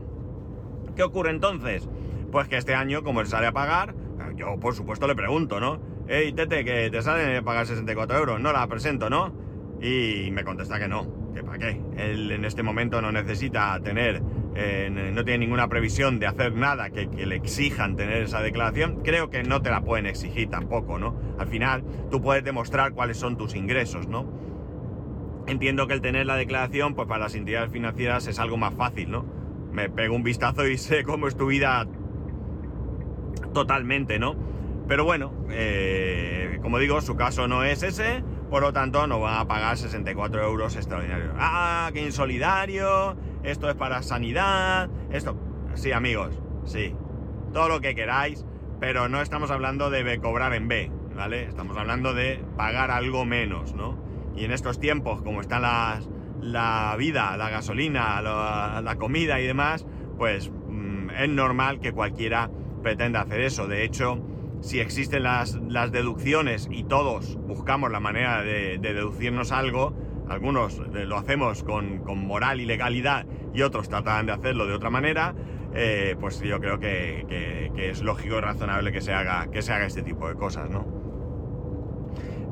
¿Qué 0.96 1.02
ocurre 1.02 1.32
entonces? 1.32 1.90
Pues 2.32 2.48
que 2.48 2.58
este 2.58 2.76
año, 2.76 3.04
como 3.04 3.22
él 3.22 3.28
sale 3.28 3.48
a 3.48 3.52
pagar, 3.52 3.96
yo 4.36 4.60
por 4.60 4.76
supuesto 4.76 5.08
le 5.08 5.16
pregunto, 5.16 5.60
¿no? 5.60 5.82
Hey, 6.08 6.34
Tete, 6.34 6.64
que 6.64 6.92
te 6.92 7.02
sale 7.02 7.42
pagar 7.42 7.66
64 7.66 8.18
euros, 8.18 8.40
no 8.40 8.54
la 8.54 8.68
presento, 8.68 9.10
¿no? 9.10 9.34
Y 9.82 10.30
me 10.32 10.44
contesta 10.44 10.78
que 10.78 10.88
no, 10.88 11.34
que 11.34 11.44
para 11.44 11.58
qué. 11.58 11.82
Él 11.98 12.32
en 12.32 12.46
este 12.46 12.62
momento 12.62 13.02
no 13.02 13.12
necesita 13.12 13.80
tener, 13.82 14.22
eh, 14.56 14.90
no 14.92 15.24
tiene 15.24 15.40
ninguna 15.40 15.68
previsión 15.68 16.20
de 16.20 16.28
hacer 16.28 16.54
nada 16.54 16.92
que, 16.92 17.08
le 17.08 17.36
exijan 17.36 17.96
tener 17.96 18.24
esa 18.24 18.42
declaración. 18.42 19.02
Creo 19.04 19.30
que 19.30 19.44
no 19.44 19.62
te 19.62 19.72
la 19.72 19.82
pueden 19.82 20.06
exigir 20.06 20.50
tampoco, 20.50 21.00
¿no? 21.00 21.16
Al 21.40 21.48
final 21.48 21.84
tú 22.12 22.22
puedes 22.22 22.44
demostrar 22.44 22.94
cuáles 22.94 23.18
son 23.18 23.38
tus 23.38 23.56
ingresos, 23.56 24.08
¿no? 24.08 24.28
Entiendo 25.48 25.88
que 25.88 25.94
el 25.94 26.02
tener 26.02 26.26
la 26.26 26.36
declaración, 26.36 26.94
pues 26.94 27.08
para 27.08 27.24
las 27.24 27.36
entidades 27.36 27.72
financieras 27.72 28.28
es 28.28 28.40
algo 28.40 28.58
más 28.58 28.74
fácil, 28.76 29.12
¿no? 29.12 29.26
Me 29.72 29.90
pego 29.90 30.16
un 30.16 30.24
vistazo 30.24 30.68
y 30.68 30.78
sé 30.78 31.04
cómo 31.04 31.28
es 31.28 31.36
tu 31.36 31.48
vida 31.48 31.88
totalmente, 33.54 34.20
¿no? 34.20 34.36
Pero 34.88 35.06
bueno, 35.06 35.32
eh, 35.50 36.60
como 36.62 36.78
digo, 36.78 37.02
su 37.02 37.16
caso 37.16 37.48
no 37.48 37.64
es 37.64 37.84
ese, 37.84 38.24
por 38.50 38.62
lo 38.62 38.74
tanto 38.74 39.08
no 39.08 39.20
va 39.20 39.40
a 39.40 39.48
pagar 39.48 39.78
64 39.78 40.44
euros 40.44 40.76
extraordinarios. 40.76 41.34
Ah, 41.38 41.90
qué 41.94 42.04
insolidario, 42.04 43.16
esto 43.44 43.70
es 43.70 43.76
para 43.76 44.02
sanidad, 44.04 44.90
esto... 45.12 45.38
Sí, 45.76 45.92
amigos, 45.92 46.40
sí, 46.66 46.96
todo 47.52 47.68
lo 47.68 47.82
que 47.82 47.96
queráis, 47.96 48.46
pero 48.80 49.10
no 49.10 49.22
estamos 49.22 49.50
hablando 49.50 49.90
de 49.90 50.20
cobrar 50.20 50.54
en 50.54 50.68
B, 50.68 50.92
¿vale? 51.16 51.46
Estamos 51.46 51.78
hablando 51.78 52.14
de 52.14 52.44
pagar 52.58 52.92
algo 52.92 53.26
menos, 53.26 53.74
¿no? 53.74 53.98
Y 54.36 54.46
en 54.46 54.52
estos 54.52 54.80
tiempos, 54.80 55.22
como 55.22 55.42
está 55.42 55.60
la 55.60 56.96
vida, 56.98 57.38
la 57.38 57.50
gasolina, 57.50 58.22
la, 58.22 58.96
comida 58.98 59.40
y 59.40 59.48
demás, 59.48 59.86
pues 60.18 60.52
mm, 60.52 61.10
es 61.12 61.30
normal 61.30 61.80
que 61.80 61.92
cualquiera 61.92 62.50
pretenda 62.82 63.22
hacer 63.22 63.42
eso. 63.42 63.68
De 63.68 63.84
hecho, 63.84 64.20
si 64.62 64.80
existen 64.80 65.24
las, 65.24 65.60
deducciones 65.92 66.68
y 66.72 66.84
todos 66.84 67.38
buscamos 67.48 67.92
la 67.92 68.00
manera 68.00 68.42
de, 68.42 68.78
deducirnos 68.80 69.52
algo, 69.52 69.94
algunos 70.30 70.80
lo 70.80 71.18
hacemos 71.18 71.64
con, 71.64 72.04
moral 72.18 72.62
y 72.62 72.66
legalidad 72.66 73.26
y 73.54 73.62
otros 73.62 73.90
tratan 73.90 74.26
de 74.26 74.32
hacerlo 74.32 74.66
de 74.66 74.74
otra 74.74 74.90
manera, 74.90 75.36
eh, 75.74 76.16
pues 76.20 76.40
yo 76.42 76.60
creo 76.60 76.80
que, 76.80 77.72
es 77.78 78.02
lógico 78.02 78.38
y 78.38 78.42
razonable 78.42 78.92
que 78.92 79.02
se, 79.02 79.14
haga, 79.14 79.50
que 79.52 79.62
se 79.62 79.74
haga 79.74 79.86
este 79.86 80.02
tipo 80.04 80.28
de 80.28 80.36
cosas, 80.36 80.70
¿no? 80.70 80.86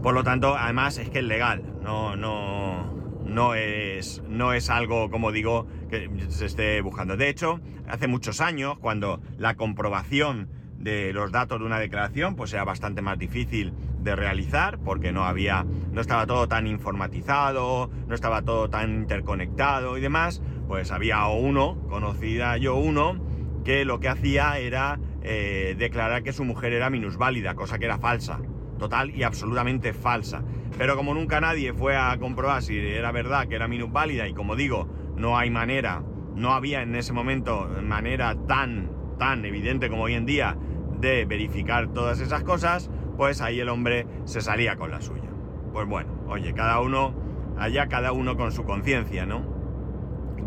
Por 0.01 0.13
lo 0.15 0.23
tanto, 0.23 0.55
además 0.57 0.97
es 0.97 1.09
que 1.09 1.19
es 1.19 1.25
legal, 1.25 1.63
no, 1.81 2.15
no, 2.15 2.91
no, 3.23 3.53
es, 3.53 4.23
no 4.27 4.53
es 4.53 4.69
algo, 4.69 5.09
como 5.11 5.31
digo, 5.31 5.67
que 5.89 6.09
se 6.29 6.47
esté 6.47 6.81
buscando. 6.81 7.17
De 7.17 7.29
hecho, 7.29 7.59
hace 7.87 8.07
muchos 8.07 8.41
años, 8.41 8.79
cuando 8.79 9.21
la 9.37 9.55
comprobación 9.55 10.49
de 10.79 11.13
los 11.13 11.31
datos 11.31 11.59
de 11.59 11.65
una 11.65 11.79
declaración, 11.79 12.35
pues 12.35 12.53
era 12.53 12.63
bastante 12.63 13.01
más 13.01 13.17
difícil 13.19 13.73
de 14.03 14.15
realizar 14.15 14.79
porque 14.79 15.11
no 15.11 15.25
había, 15.25 15.65
no 15.91 16.01
estaba 16.01 16.25
todo 16.25 16.47
tan 16.47 16.67
informatizado, 16.67 17.89
no 18.07 18.15
estaba 18.15 18.41
todo 18.41 18.69
tan 18.69 18.91
interconectado 18.91 19.97
y 19.97 20.01
demás, 20.01 20.41
pues 20.67 20.91
había 20.91 21.25
uno, 21.27 21.77
conocida 21.89 22.57
yo 22.57 22.75
uno, 22.75 23.19
que 23.63 23.85
lo 23.85 23.99
que 23.99 24.09
hacía 24.09 24.57
era 24.57 24.99
eh, 25.21 25.75
declarar 25.77 26.23
que 26.23 26.33
su 26.33 26.43
mujer 26.43 26.73
era 26.73 26.89
minusválida, 26.89 27.55
cosa 27.55 27.77
que 27.77 27.85
era 27.85 27.97
falsa, 27.97 28.39
total 28.79 29.11
y 29.11 29.23
absolutamente 29.23 29.93
falsa. 29.93 30.43
Pero 30.77 30.95
como 30.95 31.13
nunca 31.13 31.41
nadie 31.41 31.73
fue 31.73 31.95
a 31.95 32.17
comprobar 32.17 32.63
si 32.63 32.77
era 32.77 33.11
verdad 33.11 33.47
que 33.47 33.55
era 33.55 33.67
minusválida 33.67 34.27
y 34.27 34.33
como 34.33 34.55
digo, 34.55 34.89
no 35.15 35.37
hay 35.37 35.49
manera, 35.51 36.01
no 36.35 36.53
había 36.53 36.81
en 36.81 36.95
ese 36.95 37.13
momento 37.13 37.69
manera 37.83 38.35
tan, 38.47 38.89
tan 39.19 39.45
evidente 39.45 39.89
como 39.89 40.03
hoy 40.03 40.15
en 40.15 40.25
día 40.25 40.57
de 40.99 41.25
verificar 41.25 41.89
todas 41.89 42.19
esas 42.19 42.43
cosas, 42.43 42.89
pues 43.21 43.39
ahí 43.39 43.59
el 43.59 43.69
hombre 43.69 44.07
se 44.25 44.41
salía 44.41 44.77
con 44.77 44.89
la 44.89 44.99
suya. 44.99 45.29
Pues 45.73 45.87
bueno, 45.87 46.09
oye, 46.27 46.55
cada 46.55 46.79
uno, 46.79 47.13
allá 47.55 47.85
cada 47.87 48.13
uno 48.13 48.35
con 48.35 48.51
su 48.51 48.63
conciencia, 48.63 49.27
¿no? 49.27 49.45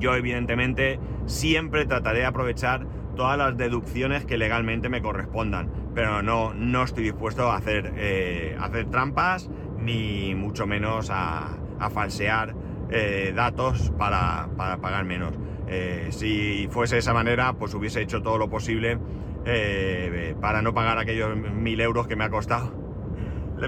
Yo 0.00 0.16
evidentemente 0.16 0.98
siempre 1.26 1.86
trataré 1.86 2.18
de 2.18 2.26
aprovechar 2.26 2.84
todas 3.14 3.38
las 3.38 3.56
deducciones 3.56 4.24
que 4.24 4.38
legalmente 4.38 4.88
me 4.88 5.02
correspondan, 5.02 5.70
pero 5.94 6.20
no, 6.22 6.52
no 6.52 6.82
estoy 6.82 7.04
dispuesto 7.04 7.48
a 7.48 7.58
hacer, 7.58 7.92
eh, 7.96 8.56
hacer 8.58 8.86
trampas 8.86 9.48
ni 9.78 10.34
mucho 10.34 10.66
menos 10.66 11.10
a, 11.12 11.56
falsear 11.92 12.56
eh, 12.90 13.32
datos 13.36 13.92
para, 13.96 14.48
pagar 14.56 15.04
menos. 15.04 15.38
Eh, 15.68 16.08
si 16.10 16.66
fuese 16.72 16.96
de 16.96 16.98
esa 16.98 17.14
manera, 17.14 17.52
pues 17.52 17.72
hubiese 17.74 18.02
hecho 18.02 18.20
todo 18.20 18.36
lo 18.36 18.50
posible 18.50 18.98
eh, 19.46 20.34
para 20.40 20.62
no 20.62 20.74
pagar 20.74 20.98
aquellos 20.98 21.36
mil 21.36 21.80
euros 21.80 22.06
que 22.06 22.16
me 22.16 22.24
ha 22.24 22.30
costado 22.30 22.84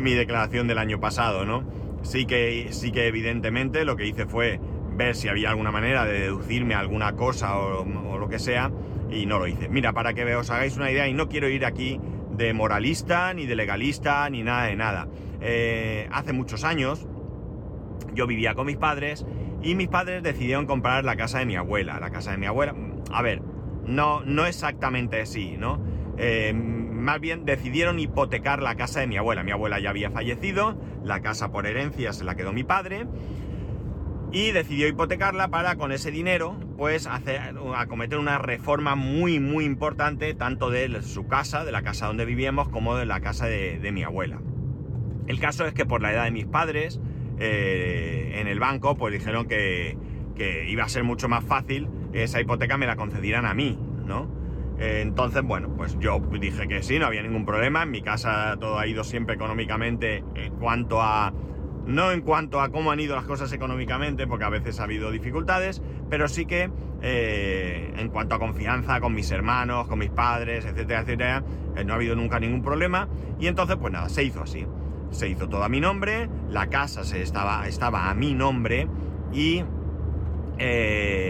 mi 0.00 0.14
declaración 0.14 0.66
del 0.66 0.78
año 0.78 1.00
pasado, 1.00 1.44
¿no? 1.44 1.64
Sí 2.02 2.26
que, 2.26 2.68
sí 2.70 2.92
que 2.92 3.06
evidentemente 3.06 3.84
lo 3.84 3.96
que 3.96 4.06
hice 4.06 4.26
fue 4.26 4.60
ver 4.94 5.14
si 5.14 5.28
había 5.28 5.50
alguna 5.50 5.70
manera 5.70 6.04
de 6.04 6.20
deducirme 6.20 6.74
alguna 6.74 7.12
cosa 7.16 7.58
o, 7.58 8.18
lo 8.18 8.28
que 8.28 8.38
sea 8.38 8.70
y 9.10 9.26
no 9.26 9.38
lo 9.38 9.46
hice. 9.46 9.68
Mira, 9.68 9.92
para 9.92 10.14
que 10.14 10.34
os 10.34 10.50
hagáis 10.50 10.76
una 10.76 10.90
idea, 10.90 11.06
y 11.08 11.14
no 11.14 11.28
quiero 11.28 11.48
ir 11.48 11.64
aquí 11.64 12.00
de 12.32 12.52
moralista, 12.52 13.32
ni 13.34 13.46
de 13.46 13.56
legalista, 13.56 14.28
ni 14.30 14.42
nada 14.42 14.64
de 14.64 14.76
nada. 14.76 15.08
Eh, 15.40 16.08
hace 16.12 16.32
muchos 16.32 16.64
años 16.64 17.06
yo 18.14 18.26
vivía 18.26 18.54
con 18.54 18.66
mis 18.66 18.76
padres 18.76 19.26
y 19.62 19.74
mis 19.74 19.88
padres 19.88 20.22
decidieron 20.22 20.66
comprar 20.66 21.04
la 21.04 21.16
casa 21.16 21.38
de 21.38 21.46
mi 21.46 21.56
abuela. 21.56 22.00
La 22.00 22.10
casa 22.10 22.32
de 22.32 22.38
mi 22.38 22.46
abuela, 22.46 22.74
a 23.10 23.22
ver, 23.22 23.42
no, 23.86 24.22
no 24.24 24.46
exactamente 24.46 25.20
así, 25.20 25.56
¿no? 25.56 25.80
Eh, 26.18 26.52
más 26.54 27.20
bien 27.20 27.44
decidieron 27.44 27.98
hipotecar 27.98 28.62
la 28.62 28.74
casa 28.74 29.00
de 29.00 29.06
mi 29.06 29.16
abuela. 29.16 29.42
Mi 29.42 29.52
abuela 29.52 29.78
ya 29.78 29.90
había 29.90 30.10
fallecido, 30.10 30.76
la 31.04 31.20
casa 31.20 31.52
por 31.52 31.66
herencia 31.66 32.12
se 32.12 32.24
la 32.24 32.34
quedó 32.34 32.52
mi 32.52 32.64
padre 32.64 33.06
y 34.32 34.50
decidió 34.50 34.88
hipotecarla 34.88 35.48
para 35.48 35.76
con 35.76 35.92
ese 35.92 36.10
dinero 36.10 36.58
pues 36.76 37.06
hacer, 37.06 37.40
acometer 37.76 38.18
una 38.18 38.38
reforma 38.38 38.96
muy 38.96 39.40
muy 39.40 39.64
importante 39.64 40.34
tanto 40.34 40.68
de 40.68 41.00
su 41.02 41.26
casa, 41.26 41.64
de 41.64 41.72
la 41.72 41.82
casa 41.82 42.06
donde 42.06 42.24
vivíamos, 42.24 42.68
como 42.68 42.96
de 42.96 43.06
la 43.06 43.20
casa 43.20 43.46
de, 43.46 43.90
mi 43.92 44.02
abuela. 44.02 44.40
El 45.26 45.38
caso 45.38 45.64
es 45.66 45.74
que 45.74 45.86
por 45.86 46.02
la 46.02 46.12
edad 46.12 46.24
de 46.24 46.32
mis 46.32 46.46
padres 46.46 47.00
eh, 47.38 48.32
en 48.40 48.48
el 48.48 48.58
banco 48.58 48.96
pues 48.96 49.12
dijeron 49.12 49.46
que, 49.46 49.96
que 50.34 50.68
iba 50.68 50.84
a 50.84 50.88
ser 50.88 51.04
mucho 51.04 51.28
más 51.28 51.44
fácil 51.44 51.88
esa 52.22 52.40
hipoteca 52.40 52.76
me 52.76 52.86
la 52.86 52.96
concedieran 52.96 53.46
a 53.46 53.54
mí, 53.54 53.78
¿no? 54.04 54.28
Entonces, 54.78 55.42
bueno, 55.42 55.70
pues 55.76 55.96
yo 55.98 56.20
dije 56.38 56.68
que 56.68 56.82
sí, 56.82 56.98
no 56.98 57.06
había 57.06 57.22
ningún 57.22 57.46
problema. 57.46 57.82
En 57.82 57.90
mi 57.90 58.02
casa 58.02 58.56
todo 58.60 58.78
ha 58.78 58.86
ido 58.86 59.04
siempre 59.04 59.34
económicamente 59.34 60.22
en 60.34 60.54
cuanto 60.56 61.00
a... 61.00 61.32
No 61.86 62.10
en 62.10 62.20
cuanto 62.20 62.60
a 62.60 62.70
cómo 62.70 62.90
han 62.90 62.98
ido 62.98 63.14
las 63.14 63.26
cosas 63.26 63.52
económicamente, 63.52 64.26
porque 64.26 64.44
a 64.44 64.48
veces 64.48 64.80
ha 64.80 64.84
habido 64.84 65.12
dificultades, 65.12 65.80
pero 66.10 66.26
sí 66.26 66.44
que 66.44 66.68
eh, 67.00 67.92
en 67.96 68.08
cuanto 68.08 68.34
a 68.34 68.38
confianza 68.38 69.00
con 69.00 69.14
mis 69.14 69.30
hermanos, 69.30 69.86
con 69.86 69.98
mis 69.98 70.10
padres, 70.10 70.64
etcétera, 70.64 71.00
etcétera. 71.00 71.44
Eh, 71.76 71.84
no 71.84 71.92
ha 71.92 71.96
habido 71.96 72.16
nunca 72.16 72.40
ningún 72.40 72.62
problema. 72.62 73.08
Y 73.38 73.46
entonces, 73.46 73.76
pues 73.76 73.92
nada, 73.92 74.08
se 74.08 74.24
hizo 74.24 74.42
así. 74.42 74.66
Se 75.10 75.28
hizo 75.28 75.48
todo 75.48 75.62
a 75.62 75.68
mi 75.68 75.80
nombre, 75.80 76.28
la 76.50 76.66
casa 76.66 77.04
se 77.04 77.22
estaba, 77.22 77.68
estaba 77.68 78.10
a 78.10 78.14
mi 78.14 78.34
nombre 78.34 78.88
y 79.32 79.62
eh, 80.58 81.25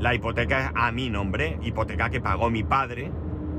la 0.00 0.14
hipoteca 0.14 0.72
a 0.74 0.90
mi 0.92 1.10
nombre, 1.10 1.58
hipoteca 1.62 2.10
que 2.10 2.20
pagó 2.20 2.50
mi 2.50 2.64
padre 2.64 3.12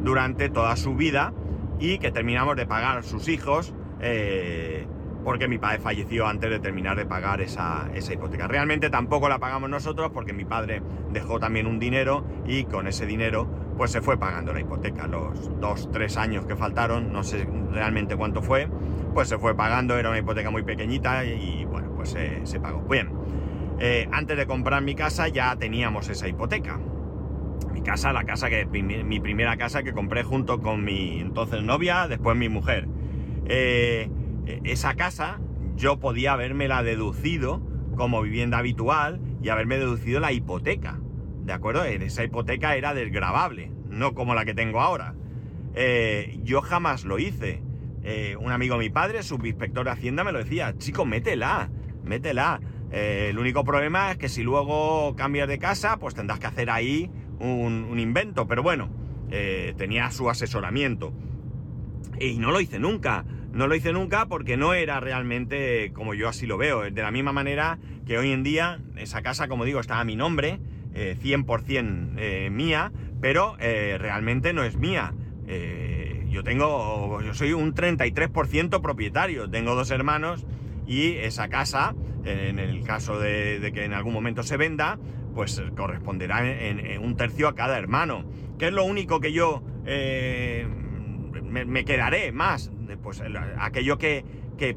durante 0.03 0.49
toda 0.49 0.75
su 0.75 0.95
vida 0.95 1.33
y 1.79 1.99
que 1.99 2.11
terminamos 2.11 2.55
de 2.55 2.65
pagar 2.65 3.03
sus 3.03 3.27
hijos 3.27 3.73
porque 5.23 5.47
mi 5.47 5.57
padre 5.57 5.79
falleció 5.79 6.27
antes 6.27 6.49
de 6.49 6.59
terminar 6.59 6.97
de 6.97 7.05
pagar 7.05 7.41
esa, 7.41 7.89
hipoteca. 7.95 8.47
Realmente 8.47 8.89
tampoco 8.89 9.29
la 9.29 9.39
pagamos 9.39 9.69
nosotros 9.69 10.11
porque 10.11 10.33
mi 10.33 10.45
padre 10.45 10.81
dejó 11.11 11.39
también 11.39 11.67
un 11.67 11.79
dinero 11.79 12.25
y 12.45 12.63
con 12.65 12.87
ese 12.87 13.05
dinero 13.05 13.47
pues 13.77 13.91
se 13.91 14.01
fue 14.01 14.17
pagando 14.17 14.53
la 14.53 14.61
hipoteca. 14.61 15.07
Los 15.07 15.59
dos, 15.59 15.89
tres 15.91 16.17
años 16.17 16.45
que 16.45 16.55
faltaron, 16.55 17.13
no 17.13 17.23
sé 17.23 17.47
realmente 17.71 18.15
cuánto 18.15 18.41
fue, 18.41 18.67
pues 19.13 19.29
se 19.29 19.37
fue 19.37 19.55
pagando, 19.55 19.97
era 19.97 20.09
una 20.09 20.19
hipoteca 20.19 20.49
muy 20.49 20.63
pequeñita 20.63 21.23
y 21.23 21.65
bueno, 21.65 21.89
pues 21.95 22.15
se 22.43 22.59
pagó. 22.59 22.81
Bien, 22.81 23.09
eh, 23.83 24.07
antes 24.11 24.37
de 24.37 24.45
comprar 24.45 24.83
mi 24.83 24.93
casa 24.93 25.27
ya 25.27 25.55
teníamos 25.55 26.07
esa 26.07 26.27
hipoteca. 26.27 26.79
Mi 27.73 27.81
casa, 27.81 28.13
la 28.13 28.25
casa 28.25 28.47
que, 28.47 28.63
mi 28.67 29.19
primera 29.19 29.57
casa 29.57 29.81
que 29.81 29.91
compré 29.91 30.21
junto 30.21 30.61
con 30.61 30.83
mi 30.83 31.19
entonces 31.19 31.63
novia, 31.63 32.07
después 32.07 32.37
mi 32.37 32.47
mujer. 32.47 32.87
Eh, 33.47 34.07
e, 34.45 34.61
esa 34.65 34.93
casa 34.93 35.39
yo 35.77 35.99
podía 35.99 36.37
la 36.37 36.83
deducido 36.83 37.59
como 37.95 38.21
vivienda 38.21 38.59
habitual 38.59 39.19
y 39.41 39.49
haberme 39.49 39.79
deducido 39.79 40.19
la 40.19 40.31
hipoteca. 40.31 40.99
¿De 41.43 41.51
acuerdo? 41.51 41.83
Esa 41.83 42.23
hipoteca 42.23 42.75
era 42.75 42.93
desgravable, 42.93 43.71
no 43.89 44.13
como 44.13 44.35
la 44.35 44.45
que 44.45 44.53
tengo 44.53 44.79
ahora. 44.79 45.15
Eh, 45.73 46.39
yo 46.43 46.61
jamás 46.61 47.03
lo 47.03 47.17
hice. 47.17 47.63
Un 48.39 48.51
amigo 48.51 48.75
de 48.75 48.79
mi 48.79 48.89
padre, 48.91 49.23
subinspector 49.23 49.85
de 49.85 49.91
Hacienda, 49.91 50.23
me 50.23 50.31
lo 50.31 50.39
decía, 50.39 50.75
chico, 50.77 51.05
métela, 51.05 51.69
métela. 52.03 52.59
Eh, 52.91 53.27
el 53.29 53.39
único 53.39 53.63
problema 53.63 54.11
es 54.11 54.17
que 54.17 54.29
si 54.29 54.43
luego 54.43 55.15
cambias 55.15 55.47
de 55.47 55.59
casa, 55.59 55.97
pues 55.97 56.15
tendrás 56.15 56.39
que 56.39 56.47
hacer 56.47 56.69
ahí 56.69 57.09
un, 57.39 57.97
invento. 57.97 58.47
Pero 58.47 58.63
bueno, 58.63 58.89
tenía 59.77 60.11
su 60.11 60.29
asesoramiento. 60.29 61.13
Y 62.19 62.37
no 62.37 62.51
lo 62.51 62.59
hice 62.59 62.79
nunca. 62.79 63.25
No 63.53 63.67
lo 63.67 63.75
hice 63.75 63.91
nunca 63.91 64.27
porque 64.27 64.55
no 64.55 64.73
era 64.73 64.99
realmente 64.99 65.91
como 65.93 66.13
yo 66.13 66.29
así 66.29 66.45
lo 66.47 66.57
veo. 66.57 66.89
De 66.89 67.01
la 67.01 67.11
misma 67.11 67.33
manera 67.33 67.79
que 68.05 68.17
hoy 68.17 68.31
en 68.31 68.43
día 68.43 68.79
esa 68.95 69.21
casa, 69.21 69.47
como 69.47 69.65
digo, 69.65 69.79
está 69.79 69.99
a 69.99 70.05
mi 70.05 70.15
nombre, 70.15 70.59
100% 70.93 72.17
eh, 72.17 72.45
eh, 72.45 72.49
mía, 72.49 72.91
pero 73.21 73.55
eh, 73.59 73.97
realmente 73.99 74.53
no 74.53 74.63
es 74.63 74.77
mía. 74.77 75.13
yo 76.29 76.43
tengo, 76.43 77.21
yo 77.21 77.33
soy 77.33 77.51
un 77.51 77.75
33% 77.75 78.81
propietario, 78.81 79.49
tengo 79.49 79.75
dos 79.75 79.91
hermanos 79.91 80.45
y 80.87 81.15
esa 81.17 81.49
casa, 81.49 81.93
en 82.23 82.59
el 82.59 82.83
caso 82.83 83.19
de, 83.19 83.71
que 83.73 83.85
en 83.85 83.93
algún 83.93 84.13
momento 84.13 84.43
se 84.43 84.57
venda, 84.57 84.99
pues 85.33 85.61
corresponderá 85.75 86.45
en, 86.47 86.99
un 86.99 87.15
tercio 87.15 87.47
a 87.47 87.55
cada 87.55 87.77
hermano, 87.77 88.25
que 88.59 88.67
es 88.67 88.73
lo 88.73 88.83
único 88.83 89.19
que 89.19 89.31
yo 89.31 89.63
me, 91.43 91.85
quedaré 91.85 92.31
más, 92.31 92.71
pues 93.01 93.23
aquello 93.57 93.97
que, 93.97 94.25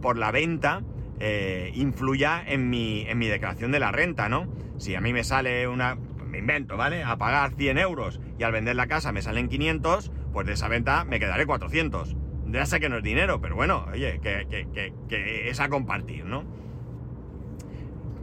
por 0.00 0.16
la 0.16 0.30
venta 0.30 0.82
eh, 1.20 1.70
influya 1.74 2.42
en 2.46 2.70
mi, 2.70 3.02
en 3.02 3.18
mi 3.18 3.28
declaración 3.28 3.70
de 3.70 3.80
la 3.80 3.92
renta, 3.92 4.28
¿no? 4.28 4.48
Si 4.78 4.94
a 4.94 5.00
mí 5.00 5.12
me 5.12 5.22
sale 5.24 5.68
una, 5.68 5.96
me 6.34 6.38
invento, 6.38 6.76
¿vale? 6.76 7.04
A 7.04 7.16
pagar 7.16 7.52
100 7.52 7.78
euros 7.78 8.20
y 8.38 8.42
al 8.42 8.52
vender 8.52 8.74
la 8.74 8.88
casa 8.88 9.12
me 9.12 9.22
salen 9.22 9.48
500, 9.48 10.10
pues 10.32 10.46
de 10.46 10.54
esa 10.54 10.68
venta 10.68 11.04
me 11.04 11.20
quedaré 11.20 11.46
400. 11.46 12.16
Ya 12.48 12.66
sé 12.66 12.80
que 12.80 12.88
no 12.88 12.98
es 12.98 13.02
dinero, 13.02 13.40
pero 13.40 13.54
bueno, 13.54 13.86
oye, 13.92 14.20
que, 14.20 15.48
es 15.48 15.60
a 15.60 15.68
compartir, 15.68 16.24
¿no? 16.24 16.44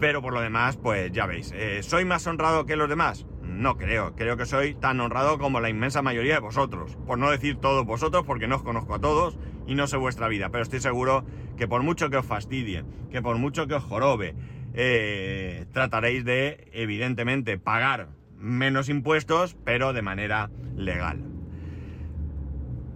Pero 0.01 0.23
por 0.23 0.33
lo 0.33 0.41
demás, 0.41 0.77
pues 0.77 1.11
ya 1.11 1.27
veis, 1.27 1.53
eh, 1.55 1.83
¿soy 1.83 2.05
más 2.05 2.25
honrado 2.25 2.65
que 2.65 2.75
los 2.75 2.89
demás? 2.89 3.27
No 3.43 3.77
creo, 3.77 4.15
creo 4.15 4.35
que 4.35 4.47
soy 4.47 4.73
tan 4.73 4.99
honrado 4.99 5.37
como 5.37 5.59
la 5.59 5.69
inmensa 5.69 6.01
mayoría 6.01 6.33
de 6.33 6.39
vosotros. 6.39 6.97
Por 7.05 7.19
no 7.19 7.29
decir 7.29 7.57
todos 7.61 7.85
vosotros, 7.85 8.23
porque 8.25 8.47
no 8.47 8.55
os 8.55 8.63
conozco 8.63 8.95
a 8.95 8.99
todos 8.99 9.37
y 9.67 9.75
no 9.75 9.85
sé 9.85 9.97
vuestra 9.97 10.27
vida, 10.27 10.49
pero 10.49 10.63
estoy 10.63 10.79
seguro 10.79 11.23
que 11.55 11.67
por 11.67 11.83
mucho 11.83 12.09
que 12.09 12.17
os 12.17 12.25
fastidie, 12.25 12.83
que 13.11 13.21
por 13.21 13.37
mucho 13.37 13.67
que 13.67 13.75
os 13.75 13.83
jorobe, 13.83 14.33
eh, 14.73 15.67
trataréis 15.71 16.25
de, 16.25 16.67
evidentemente, 16.73 17.59
pagar 17.59 18.07
menos 18.39 18.89
impuestos, 18.89 19.55
pero 19.63 19.93
de 19.93 20.01
manera 20.01 20.49
legal. 20.75 21.30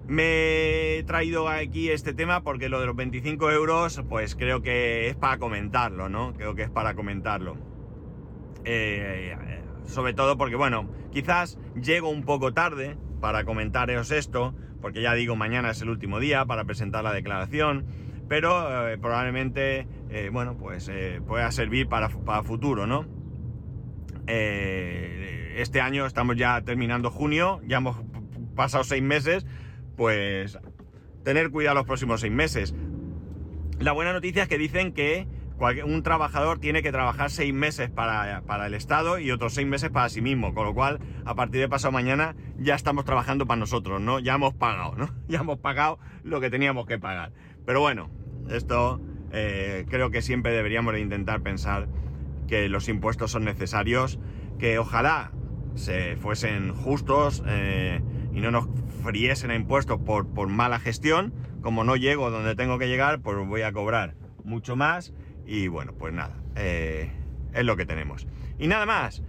Me 0.07 0.97
he 0.97 1.03
traído 1.03 1.49
aquí 1.49 1.89
este 1.89 2.13
tema 2.13 2.43
porque 2.43 2.69
lo 2.69 2.79
de 2.79 2.85
los 2.85 2.95
25 2.95 3.51
euros, 3.51 4.03
pues 4.07 4.35
creo 4.35 4.61
que 4.61 5.07
es 5.07 5.15
para 5.15 5.39
comentarlo, 5.39 6.09
¿no? 6.09 6.33
Creo 6.33 6.53
que 6.53 6.63
es 6.63 6.69
para 6.69 6.93
comentarlo. 6.93 7.57
Eh, 8.65 9.35
sobre 9.87 10.13
todo 10.13 10.37
porque, 10.37 10.55
bueno, 10.55 10.89
quizás 11.11 11.57
llego 11.81 12.09
un 12.09 12.23
poco 12.23 12.53
tarde 12.53 12.97
para 13.19 13.45
comentaros 13.45 14.11
esto, 14.11 14.53
porque 14.79 15.01
ya 15.01 15.15
digo, 15.15 15.35
mañana 15.35 15.71
es 15.71 15.81
el 15.81 15.89
último 15.89 16.19
día 16.19 16.45
para 16.45 16.65
presentar 16.65 17.03
la 17.03 17.11
declaración, 17.11 17.85
pero 18.27 18.87
eh, 18.87 18.99
probablemente, 18.99 19.87
eh, 20.09 20.29
bueno, 20.31 20.55
pues 20.55 20.91
pueda 21.27 21.51
servir 21.51 21.87
para, 21.87 22.09
para 22.09 22.43
futuro, 22.43 22.85
¿no? 22.85 23.05
este 24.27 25.81
año 25.81 26.07
estamos 26.07 26.35
ya 26.35 26.59
terminando 26.61 27.11
junio, 27.11 27.61
ya 27.67 27.77
hemos 27.77 27.97
pasado 28.55 28.83
seis 28.83 29.03
meses, 29.03 29.45
pues 29.95 30.57
tener 31.23 31.49
cuidado 31.49 31.75
los 31.75 31.85
próximos 31.85 32.21
seis 32.21 32.33
meses. 32.33 32.75
La 33.79 33.91
buena 33.91 34.13
noticia 34.13 34.43
es 34.43 34.49
que 34.49 34.57
dicen 34.57 34.93
que 34.93 35.27
un 35.85 36.03
trabajador 36.03 36.59
tiene 36.59 36.83
que 36.83 36.91
trabajar 36.91 37.31
seis 37.31 37.53
meses 37.53 37.89
para, 37.89 38.43
el 38.65 38.73
Estado 38.73 39.19
y 39.19 39.31
otros 39.31 39.53
seis 39.53 39.67
meses 39.67 39.89
para 39.89 40.09
sí 40.09 40.21
mismo, 40.21 40.53
con 40.53 40.65
lo 40.65 40.73
cual 40.73 40.99
a 41.25 41.35
partir 41.35 41.61
de 41.61 41.69
pasado 41.69 41.91
mañana 41.91 42.35
ya 42.57 42.75
estamos 42.75 43.05
trabajando 43.05 43.45
para 43.45 43.59
nosotros, 43.59 44.01
¿no? 44.01 44.19
Ya 44.19 44.35
hemos 44.35 44.53
pagado, 44.53 44.95
¿no? 44.95 45.09
Ya 45.27 45.39
hemos 45.39 45.59
pagado 45.59 45.99
lo 46.23 46.41
que 46.41 46.49
teníamos 46.49 46.85
que 46.85 46.99
pagar. 46.99 47.31
Pero 47.65 47.79
bueno, 47.79 48.09
esto 48.49 49.01
eh, 49.31 49.85
creo 49.89 50.11
que 50.11 50.21
siempre 50.21 50.51
deberíamos 50.51 50.93
de 50.93 50.99
intentar 50.99 51.41
pensar 51.41 51.87
que 52.47 52.69
los 52.69 52.89
impuestos 52.89 53.31
son 53.31 53.45
necesarios, 53.45 54.19
que 54.59 54.77
ojalá 54.77 55.31
se 55.75 56.15
fuesen 56.15 56.73
justos 56.73 57.43
eh, 57.47 58.01
y 58.33 58.39
no 58.39 58.51
nos 58.51 58.67
friesen 59.05 59.51
a 59.51 59.55
impuestos 59.55 59.99
por, 60.01 60.27
por 60.27 60.47
mala 60.49 60.79
gestión. 60.79 61.33
Como 61.61 61.83
no 61.83 61.95
llego 61.95 62.29
donde 62.31 62.55
tengo 62.55 62.77
que 62.77 62.87
llegar, 62.87 63.21
pues 63.21 63.37
voy 63.47 63.61
a 63.61 63.71
cobrar 63.71 64.15
mucho 64.43 64.75
más 64.75 65.13
y 65.45 65.67
bueno, 65.67 65.93
pues 65.93 66.13
nada, 66.13 66.35
eh, 66.55 67.11
es 67.53 67.63
lo 67.63 67.77
que 67.77 67.85
tenemos. 67.85 68.27
Y 68.59 68.67
nada 68.67 68.85
más, 68.85 69.23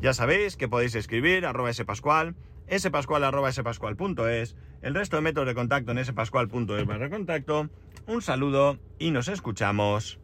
ya 0.00 0.12
sabéis 0.12 0.56
que 0.56 0.68
podéis 0.68 0.94
escribir 0.94 1.46
arroba 1.46 1.72
spascual, 1.72 2.34
spascual 2.76 3.24
arroba 3.24 3.52
spascual.es, 3.52 4.56
el 4.82 4.94
resto 4.94 5.16
de 5.16 5.22
métodos 5.22 5.48
de 5.48 5.54
contacto 5.54 5.92
en 5.92 6.04
spascual.es 6.04 6.86
barra 6.86 7.10
contacto. 7.10 7.70
Un 8.06 8.22
saludo 8.22 8.78
y 8.98 9.10
nos 9.12 9.28
escuchamos 9.28 10.18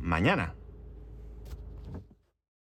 mañana. 0.00 0.54